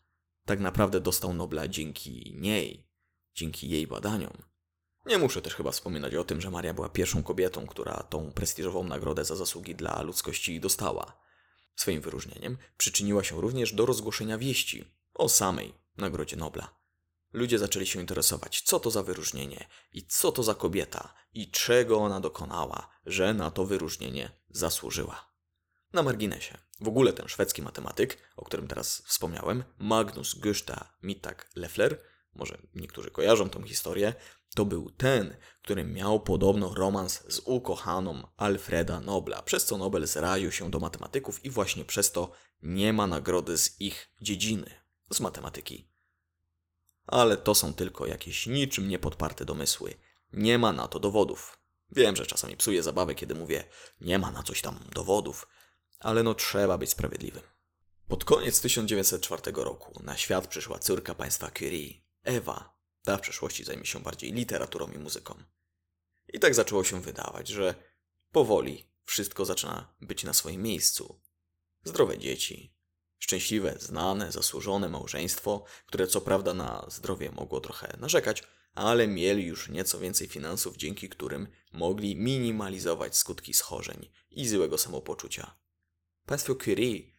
[0.46, 2.88] Tak naprawdę dostał Nobla dzięki niej,
[3.34, 4.42] dzięki jej badaniom.
[5.06, 8.84] Nie muszę też chyba wspominać o tym, że Maria była pierwszą kobietą, która tą prestiżową
[8.84, 11.20] nagrodę za zasługi dla ludzkości dostała.
[11.76, 14.84] Swoim wyróżnieniem przyczyniła się również do rozgłoszenia wieści
[15.14, 16.79] o samej Nagrodzie Nobla.
[17.32, 21.98] Ludzie zaczęli się interesować, co to za wyróżnienie i co to za kobieta i czego
[21.98, 25.30] ona dokonała, że na to wyróżnienie zasłużyła.
[25.92, 26.58] Na marginesie.
[26.80, 32.02] W ogóle ten szwedzki matematyk, o którym teraz wspomniałem, Magnus Gösta Mittag Leffler,
[32.34, 34.14] może niektórzy kojarzą tą historię,
[34.54, 40.52] to był ten, który miał podobno romans z ukochaną Alfreda Nobla, przez co Nobel zraził
[40.52, 42.30] się do matematyków i właśnie przez to
[42.62, 44.70] nie ma nagrody z ich dziedziny,
[45.12, 45.89] z matematyki.
[47.10, 49.94] Ale to są tylko jakieś niczym niepodparte domysły.
[50.32, 51.58] Nie ma na to dowodów.
[51.92, 53.64] Wiem, że czasami psuję zabawę, kiedy mówię,
[54.00, 55.48] nie ma na coś tam dowodów,
[55.98, 57.42] ale no trzeba być sprawiedliwym.
[58.08, 61.94] Pod koniec 1904 roku na świat przyszła córka państwa Curie,
[62.24, 65.34] Ewa, ta w przyszłości zajmie się bardziej literaturą i muzyką.
[66.28, 67.74] I tak zaczęło się wydawać, że
[68.32, 71.20] powoli wszystko zaczyna być na swoim miejscu.
[71.84, 72.74] Zdrowe dzieci,
[73.20, 78.42] szczęśliwe, znane, zasłużone małżeństwo, które co prawda na zdrowie mogło trochę narzekać,
[78.74, 85.56] ale mieli już nieco więcej finansów, dzięki którym mogli minimalizować skutki schorzeń i złego samopoczucia.
[86.26, 87.12] Państwo Curie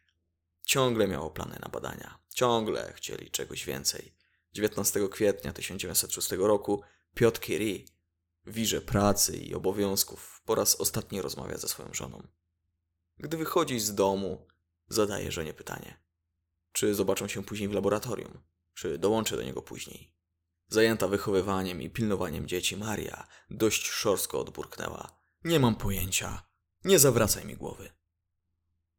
[0.63, 4.15] ciągle miało plany na badania, ciągle chcieli czegoś więcej.
[4.53, 6.81] 19 kwietnia 1906 roku
[7.15, 7.85] Piotr Curie
[8.45, 12.27] w wirze pracy i obowiązków po raz ostatni rozmawia ze swoją żoną.
[13.17, 14.47] Gdy wychodzi z domu,
[14.93, 16.03] zadaje żonie pytanie.
[16.71, 18.43] Czy zobaczą się później w laboratorium?
[18.73, 20.15] Czy dołączy do niego później?
[20.67, 25.21] Zajęta wychowywaniem i pilnowaniem dzieci, Maria dość szorstko odburknęła.
[25.43, 26.43] Nie mam pojęcia.
[26.83, 27.91] Nie zawracaj mi głowy.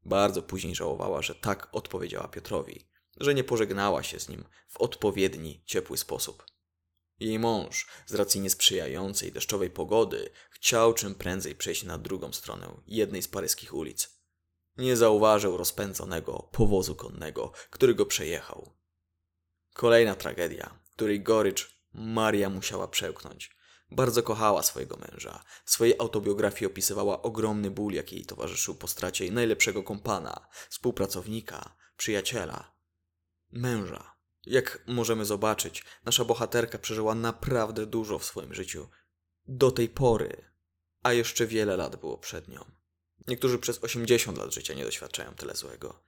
[0.04, 2.88] Bardzo później żałowała, że tak odpowiedziała Piotrowi,
[3.20, 6.46] że nie pożegnała się z nim w odpowiedni, ciepły sposób.
[7.20, 13.22] Jej mąż, z racji niesprzyjającej deszczowej pogody, chciał czym prędzej przejść na drugą stronę jednej
[13.22, 14.21] z paryskich ulic.
[14.76, 18.74] Nie zauważył rozpędzonego powozu konnego, który go przejechał.
[19.74, 23.56] Kolejna tragedia, której gorycz Maria musiała przełknąć.
[23.90, 25.44] Bardzo kochała swojego męża.
[25.64, 31.76] W swojej autobiografii opisywała ogromny ból, jaki jej towarzyszył po stracie jej najlepszego kompana, współpracownika,
[31.96, 32.74] przyjaciela,
[33.50, 34.16] męża.
[34.46, 38.88] Jak możemy zobaczyć, nasza bohaterka przeżyła naprawdę dużo w swoim życiu.
[39.46, 40.44] Do tej pory,
[41.02, 42.81] a jeszcze wiele lat było przed nią.
[43.26, 46.02] Niektórzy przez 80 lat życia nie doświadczają tyle złego.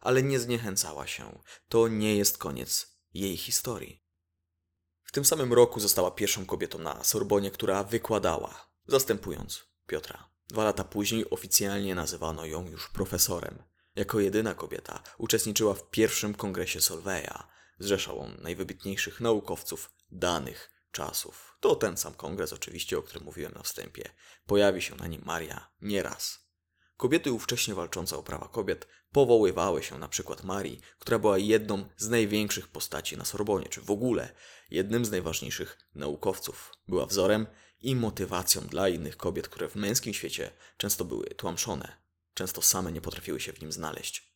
[0.00, 1.38] Ale nie zniechęcała się.
[1.68, 4.04] To nie jest koniec jej historii.
[5.02, 10.30] W tym samym roku została pierwszą kobietą na Sorbonie, która wykładała, zastępując Piotra.
[10.48, 13.62] Dwa lata później oficjalnie nazywano ją już profesorem.
[13.94, 17.48] Jako jedyna kobieta uczestniczyła w pierwszym kongresie Solveja.
[17.78, 21.56] Zrzeszał on najwybitniejszych naukowców danych czasów.
[21.60, 24.10] To ten sam kongres oczywiście, o którym mówiłem na wstępie.
[24.46, 26.43] Pojawi się na nim Maria nieraz.
[26.96, 32.08] Kobiety ówcześnie walczące o prawa kobiet powoływały się na przykład Marii, która była jedną z
[32.08, 34.34] największych postaci na Sorbonie, czy w ogóle
[34.70, 36.72] jednym z najważniejszych naukowców.
[36.88, 37.46] Była wzorem
[37.80, 41.96] i motywacją dla innych kobiet, które w męskim świecie często były tłamszone,
[42.34, 44.34] często same nie potrafiły się w nim znaleźć.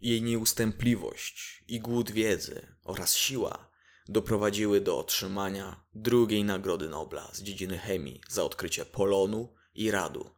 [0.00, 3.70] Jej nieustępliwość i głód wiedzy oraz siła
[4.08, 10.35] doprowadziły do otrzymania drugiej Nagrody Nobla z dziedziny chemii za odkrycie polonu i radu.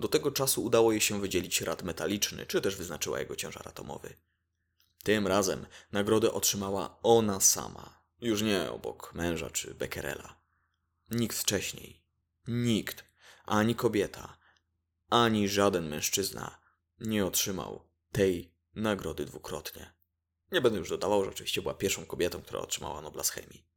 [0.00, 4.14] Do tego czasu udało jej się wydzielić rad metaliczny, czy też wyznaczyła jego ciężar atomowy.
[5.02, 10.40] Tym razem nagrodę otrzymała ona sama, już nie obok męża czy Becquerela.
[11.10, 12.02] Nikt wcześniej,
[12.48, 13.04] nikt,
[13.44, 14.38] ani kobieta,
[15.10, 16.60] ani żaden mężczyzna
[17.00, 19.94] nie otrzymał tej nagrody dwukrotnie.
[20.52, 23.67] Nie będę już dodawał, że oczywiście była pierwszą kobietą, która otrzymała Nobla z chemii.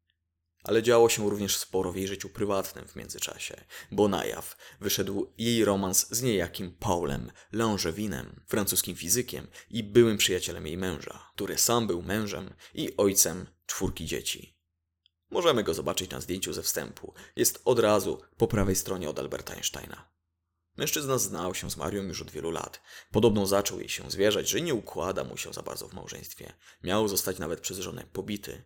[0.64, 5.34] Ale działo się również sporo w jej życiu prywatnym w międzyczasie, bo na jaw wyszedł
[5.38, 11.88] jej romans z niejakim Paulem Langevinem, francuskim fizykiem i byłym przyjacielem jej męża, który sam
[11.88, 14.58] był mężem i ojcem czwórki dzieci.
[15.32, 17.14] Możemy go zobaczyć na zdjęciu ze wstępu.
[17.36, 20.12] Jest od razu po prawej stronie od Alberta Einsteina.
[20.78, 22.82] Mężczyzna znał się z Marią już od wielu lat.
[23.12, 26.54] Podobno zaczął jej się zwierzać, że nie układa mu się za bardzo w małżeństwie.
[26.84, 28.64] Miał zostać nawet przez żonę pobity.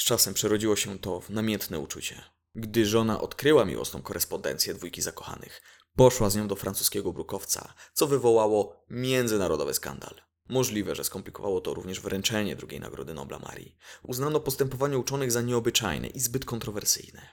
[0.00, 2.24] Z czasem przerodziło się to w namiętne uczucie.
[2.54, 5.62] Gdy żona odkryła miłosną korespondencję dwójki zakochanych,
[5.96, 10.14] poszła z nią do francuskiego brukowca, co wywołało międzynarodowy skandal.
[10.48, 13.76] Możliwe, że skomplikowało to również wręczenie drugiej Nagrody Nobla Marii.
[14.02, 17.28] Uznano postępowanie uczonych za nieobyczajne i zbyt kontrowersyjne.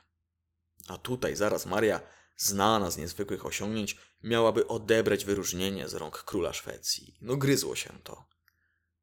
[0.87, 1.99] A tutaj zaraz Maria,
[2.37, 7.17] znana z niezwykłych osiągnięć, miałaby odebrać wyróżnienie z rąk króla Szwecji.
[7.21, 8.25] No gryzło się to.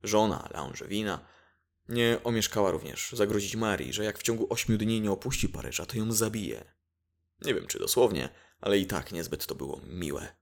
[0.03, 1.27] Żona Langevina
[1.93, 5.97] nie omieszkała również zagrozić Marii, że jak w ciągu ośmiu dni nie opuści Paryża, to
[5.97, 6.65] ją zabije.
[7.45, 8.29] Nie wiem czy dosłownie,
[8.61, 10.37] ale i tak niezbyt to było miłe.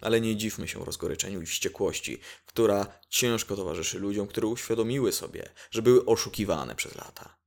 [0.00, 5.82] Ale nie dziwmy się rozgoryczeniu i wściekłości, która ciężko towarzyszy ludziom, które uświadomiły sobie, że
[5.82, 7.38] były oszukiwane przez lata.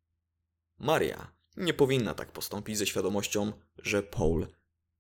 [0.79, 4.47] Maria nie powinna tak postąpić ze świadomością, że Paul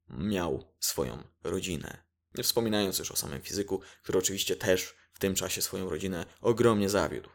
[0.09, 2.03] miał swoją rodzinę.
[2.35, 6.89] Nie wspominając już o samym fizyku, który oczywiście też w tym czasie swoją rodzinę ogromnie
[6.89, 7.29] zawiódł.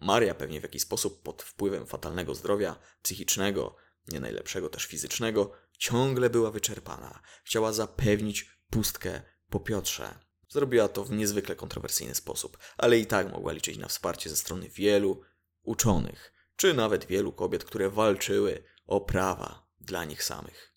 [0.00, 3.76] Maria pewnie w jakiś sposób pod wpływem fatalnego zdrowia psychicznego,
[4.08, 7.22] nie najlepszego też fizycznego, ciągle była wyczerpana.
[7.44, 10.18] Chciała zapewnić pustkę po Piotrze.
[10.48, 14.68] Zrobiła to w niezwykle kontrowersyjny sposób, ale i tak mogła liczyć na wsparcie ze strony
[14.68, 15.22] wielu
[15.62, 20.72] uczonych, czy nawet wielu kobiet, które walczyły o prawa dla nich samych.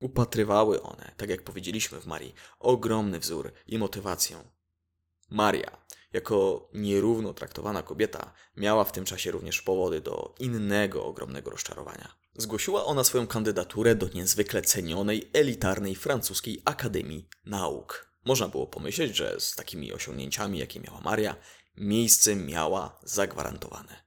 [0.00, 4.44] Upatrywały one, tak jak powiedzieliśmy w Marii, ogromny wzór i motywację.
[5.32, 5.76] Maria,
[6.12, 12.14] jako nierówno traktowana kobieta, miała w tym czasie również powody do innego ogromnego rozczarowania.
[12.34, 18.12] Zgłosiła ona swoją kandydaturę do niezwykle cenionej, elitarnej francuskiej Akademii Nauk.
[18.24, 21.36] Można było pomyśleć, że z takimi osiągnięciami, jakie miała Maria,
[21.76, 24.04] miejsce miała zagwarantowane.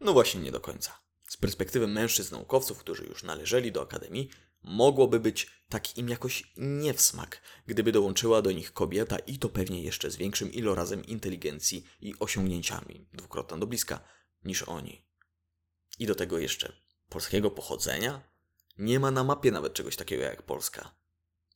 [0.00, 1.00] No właśnie nie do końca.
[1.28, 4.30] Z perspektywy mężczyzn naukowców, którzy już należeli do Akademii,
[4.62, 9.48] mogłoby być tak im jakoś nie w smak, gdyby dołączyła do nich kobieta i to
[9.48, 14.00] pewnie jeszcze z większym ilorazem inteligencji i osiągnięciami, dwukrotna do bliska,
[14.44, 15.06] niż oni.
[15.98, 16.72] I do tego jeszcze
[17.08, 18.22] polskiego pochodzenia?
[18.78, 20.94] Nie ma na mapie nawet czegoś takiego jak Polska.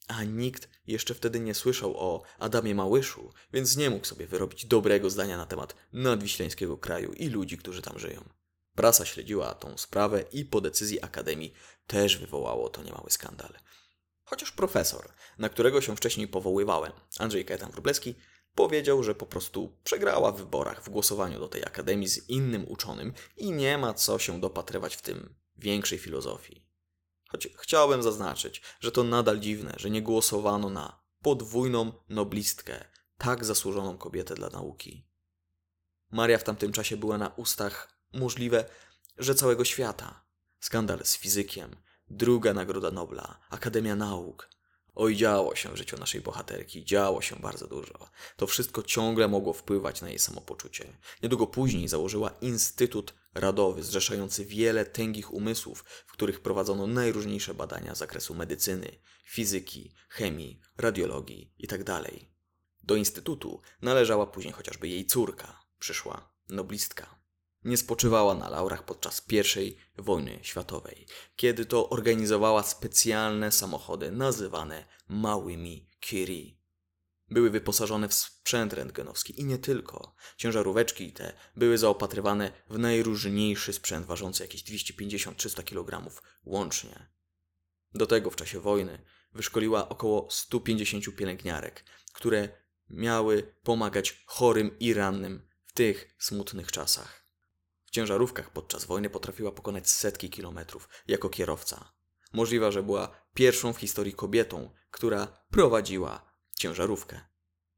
[0.09, 5.11] A nikt jeszcze wtedy nie słyszał o Adamie Małyszu, więc nie mógł sobie wyrobić dobrego
[5.11, 8.40] zdania na temat nadwiślańskiego kraju i ludzi, którzy tam żyją.
[8.75, 11.53] Prasa śledziła tą sprawę i po decyzji Akademii
[11.87, 13.53] też wywołało to niemały skandal.
[14.25, 18.15] Chociaż profesor, na którego się wcześniej powoływałem, Andrzej Kajetan Wróblewski,
[18.55, 23.13] powiedział, że po prostu przegrała w wyborach w głosowaniu do tej akademii z innym uczonym
[23.37, 26.67] i nie ma co się dopatrywać w tym większej filozofii.
[27.29, 32.85] Choć chciałbym zaznaczyć, że to nadal dziwne, że nie głosowano na podwójną noblistkę,
[33.19, 35.07] tak zasłużoną kobietę dla nauki.
[36.11, 38.65] Maria w tamtym czasie była na ustach możliwe,
[39.19, 40.25] że całego świata.
[40.61, 41.77] Skandal z fizykiem,
[42.09, 44.51] druga Nagroda Nobla, Akademia Nauk.
[44.95, 48.11] Oj, działo się w życiu naszej bohaterki, działo się bardzo dużo.
[48.37, 50.93] To wszystko ciągle mogło wpływać na jej samopoczucie.
[51.23, 57.99] Niedługo później założyła Instytut Radowy, zrzeszający wiele tęgich umysłów, w których prowadzono najróżniejsze badania z
[57.99, 62.03] zakresu medycyny, fizyki, chemii, radiologii itd.
[62.83, 67.20] Do instytutu należała później chociażby jej córka, przyszła noblistka
[67.65, 71.07] nie spoczywała na laurach podczas I wojny światowej,
[71.37, 76.61] kiedy to organizowała specjalne samochody nazywane małymi Curie.
[77.31, 80.15] Były wyposażone w sprzęt rentgenowski i nie tylko.
[80.37, 86.11] Ciężaróweczki te były zaopatrywane w najróżniejszy sprzęt ważący jakieś 250-300 kg
[86.45, 87.11] łącznie.
[87.95, 92.49] Do tego w czasie wojny wyszkoliła około 150 pielęgniarek, które
[92.91, 97.30] miały pomagać chorym i rannym w tych smutnych czasach.
[97.91, 101.93] W ciężarówkach podczas wojny potrafiła pokonać setki kilometrów jako kierowca.
[102.33, 107.21] Możliwe, że była pierwszą w historii kobietą, która prowadziła ciężarówkę.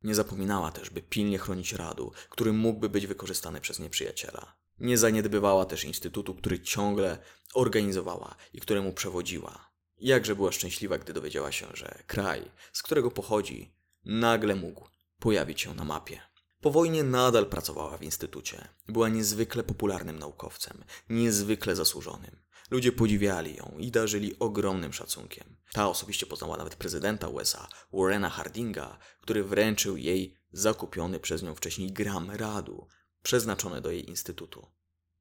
[0.02, 4.56] Nie zapominała też, by pilnie chronić radu, który mógłby być wykorzystany przez nieprzyjaciela.
[4.78, 7.18] Nie zaniedbywała też instytutu, który ciągle
[7.54, 9.72] organizowała i któremu przewodziła.
[9.98, 14.88] Jakże była szczęśliwa, gdy dowiedziała się, że kraj, z którego pochodzi, nagle mógł
[15.18, 16.31] pojawić się na mapie.
[16.62, 18.68] Po wojnie nadal pracowała w instytucie.
[18.88, 22.42] Była niezwykle popularnym naukowcem, niezwykle zasłużonym.
[22.70, 25.56] Ludzie podziwiali ją i darzyli ogromnym szacunkiem.
[25.72, 31.92] Ta osobiście poznała nawet prezydenta USA, Warrena Hardinga, który wręczył jej zakupiony przez nią wcześniej
[31.92, 32.88] gram radu,
[33.22, 34.66] przeznaczony do jej instytutu.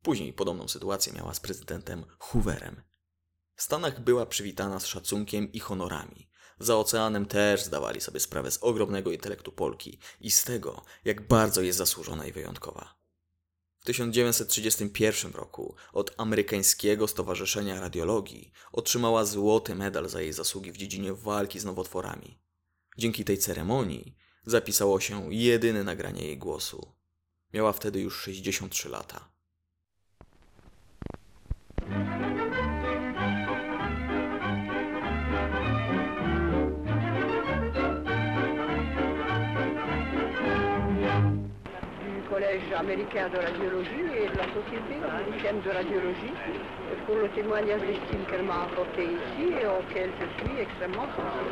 [0.01, 2.81] Później podobną sytuację miała z prezydentem Hooverem.
[3.55, 6.30] W Stanach była przywitana z szacunkiem i honorami.
[6.61, 11.61] Za oceanem też zdawali sobie sprawę z ogromnego intelektu Polki i z tego, jak bardzo
[11.61, 13.01] jest zasłużona i wyjątkowa.
[13.79, 21.13] W 1931 roku od Amerykańskiego Stowarzyszenia Radiologii otrzymała złoty medal za jej zasługi w dziedzinie
[21.13, 22.39] walki z nowotworami.
[22.97, 26.91] Dzięki tej ceremonii zapisało się jedyne nagranie jej głosu.
[27.53, 29.31] Miała wtedy już 63 lata.
[42.85, 46.35] Américain de radiologie et de la Société américaine de radiologie
[47.05, 51.51] pour le témoignage d'estime qu'elle m'a apporté ici et auquel je suis extrêmement sensible.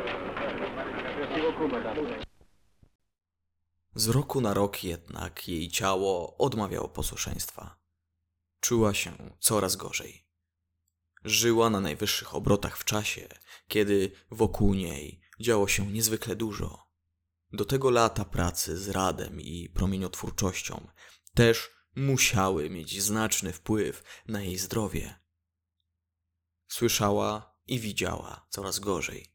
[3.94, 7.76] Z roku na rok jednak jej ciało odmawiało posłuszeństwa.
[8.60, 10.24] Czuła się coraz gorzej.
[11.24, 13.28] Żyła na najwyższych obrotach w czasie,
[13.68, 16.90] kiedy wokół niej działo się niezwykle dużo.
[17.52, 20.86] Do tego lata pracy z radem i promieniotwórczością
[21.40, 25.20] też musiały mieć znaczny wpływ na jej zdrowie.
[26.68, 29.34] Słyszała i widziała coraz gorzej.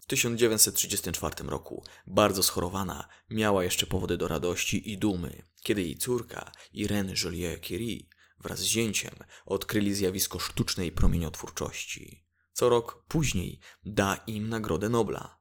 [0.00, 6.52] W 1934 roku, bardzo schorowana, miała jeszcze powody do radości i dumy, kiedy jej córka
[6.72, 8.06] Irene Joliet-Curie
[8.38, 9.14] wraz z zięciem
[9.46, 12.26] odkryli zjawisko sztucznej promieniotwórczości.
[12.52, 15.40] Co rok później da im Nagrodę Nobla.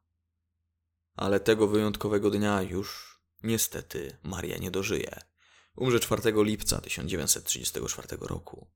[1.16, 5.33] Ale tego wyjątkowego dnia już niestety Maria nie dożyje.
[5.76, 8.72] Umrze 4 lipca 1934 roku.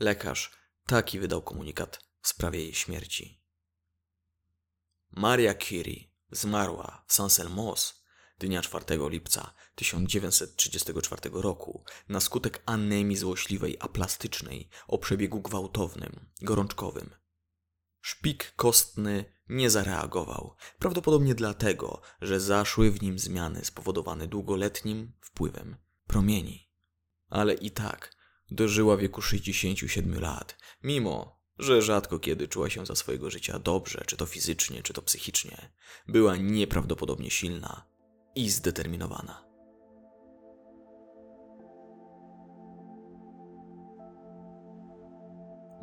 [0.00, 0.50] Lekarz
[0.86, 3.42] taki wydał komunikat w sprawie jej śmierci.
[5.10, 8.02] Maria Curie zmarła w Saint-Selmos
[8.38, 17.14] dnia 4 lipca 1934 roku na skutek anemii złośliwej aplastycznej o przebiegu gwałtownym, gorączkowym.
[18.00, 25.76] Szpik kostny nie zareagował, prawdopodobnie dlatego, że zaszły w nim zmiany spowodowane długoletnim wpływem
[26.12, 26.68] promieni.
[27.28, 28.16] Ale i tak
[28.50, 34.16] dożyła wieku 67 lat, mimo że rzadko kiedy czuła się za swojego życia dobrze, czy
[34.16, 35.72] to fizycznie, czy to psychicznie.
[36.08, 37.86] Była nieprawdopodobnie silna
[38.34, 39.44] i zdeterminowana.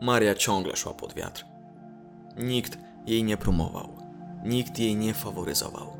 [0.01, 1.45] Maria ciągle szła pod wiatr.
[2.37, 3.97] Nikt jej nie promował,
[4.45, 5.97] nikt jej nie faworyzował.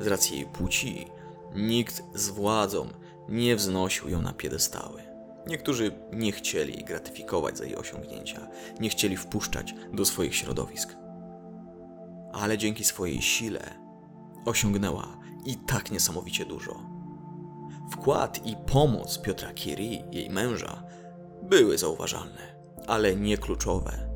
[0.00, 1.06] Z racji jej płci,
[1.54, 2.88] nikt z władzą
[3.30, 5.02] nie wznosił ją na piedestały.
[5.46, 8.48] Niektórzy nie chcieli jej gratyfikować za jej osiągnięcia,
[8.80, 10.96] nie chcieli wpuszczać do swoich środowisk.
[12.32, 13.74] Ale dzięki swojej sile
[14.44, 16.80] osiągnęła i tak niesamowicie dużo.
[17.90, 20.82] Wkład i pomoc Piotra Curie, jej męża,
[21.42, 22.56] były zauważalne,
[22.86, 24.10] ale nie kluczowe.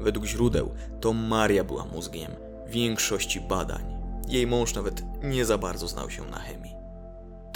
[0.00, 2.32] Według źródeł to Maria była mózgiem
[2.66, 3.96] większości badań.
[4.28, 6.75] Jej mąż nawet nie za bardzo znał się na chemii.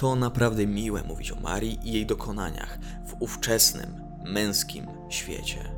[0.01, 5.73] To naprawdę miłe mówić o Marii i jej dokonaniach w ówczesnym, męskim świecie.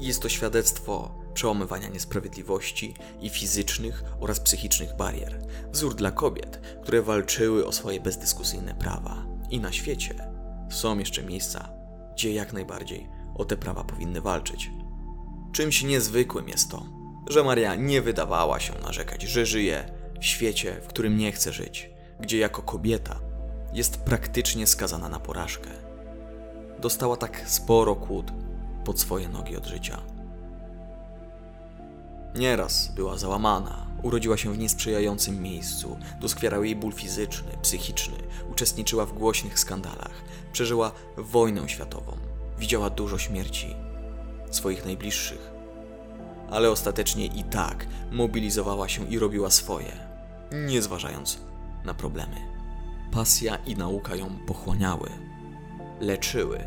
[0.00, 5.38] Jest to świadectwo przełamywania niesprawiedliwości i fizycznych oraz psychicznych barier,
[5.70, 9.26] wzór dla kobiet, które walczyły o swoje bezdyskusyjne prawa.
[9.50, 10.32] I na świecie
[10.70, 11.68] są jeszcze miejsca,
[12.14, 14.70] gdzie jak najbardziej o te prawa powinny walczyć.
[15.52, 16.86] Czymś niezwykłym jest to,
[17.30, 21.91] że Maria nie wydawała się narzekać, że żyje w świecie, w którym nie chce żyć,
[22.22, 23.20] gdzie jako kobieta
[23.72, 25.70] jest praktycznie skazana na porażkę.
[26.80, 28.32] Dostała tak sporo kłód
[28.84, 29.98] pod swoje nogi od życia.
[32.34, 38.16] Nieraz była załamana, urodziła się w niesprzyjającym miejscu, doskwierał jej ból fizyczny, psychiczny,
[38.50, 42.16] uczestniczyła w głośnych skandalach, przeżyła wojnę światową,
[42.58, 43.76] widziała dużo śmierci
[44.50, 45.52] swoich najbliższych.
[46.50, 49.92] Ale ostatecznie i tak mobilizowała się i robiła swoje,
[50.52, 51.38] nie zważając
[51.84, 52.36] na problemy.
[53.10, 55.10] Pasja i nauka ją pochłaniały,
[56.00, 56.64] leczyły,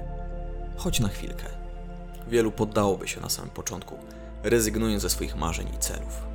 [0.77, 1.45] choć na chwilkę.
[2.27, 3.97] Wielu poddałoby się na samym początku,
[4.43, 6.27] rezygnując ze swoich marzeń i celów.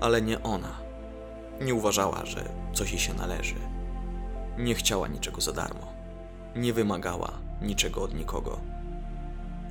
[0.00, 0.78] Ale nie ona.
[1.60, 3.54] Nie uważała, że coś jej się należy.
[4.58, 5.92] Nie chciała niczego za darmo.
[6.56, 7.32] Nie wymagała
[7.62, 8.60] niczego od nikogo.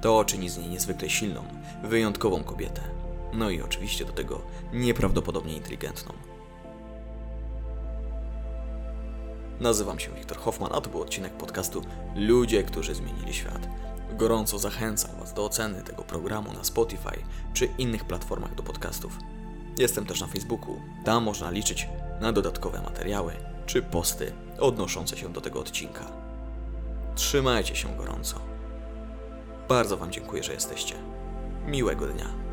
[0.02, 1.44] To czyni z niej niezwykle silną,
[1.84, 2.82] wyjątkową kobietę.
[3.34, 4.42] No i oczywiście do tego
[4.74, 6.14] nieprawdopodobnie inteligentną.
[9.60, 11.82] Nazywam się Wiktor Hoffman, a to był odcinek podcastu
[12.16, 13.68] Ludzie, którzy zmienili świat.
[14.18, 19.18] Gorąco zachęcam Was do oceny tego programu na Spotify czy innych platformach do podcastów.
[19.78, 21.88] Jestem też na Facebooku, tam można liczyć
[22.22, 23.34] na dodatkowe materiały
[23.66, 26.06] czy posty odnoszące się do tego odcinka.
[27.16, 28.40] Trzymajcie się gorąco.
[29.70, 30.96] Bardzo Wam dziękuję, że jesteście.
[31.66, 32.47] Miłego dnia.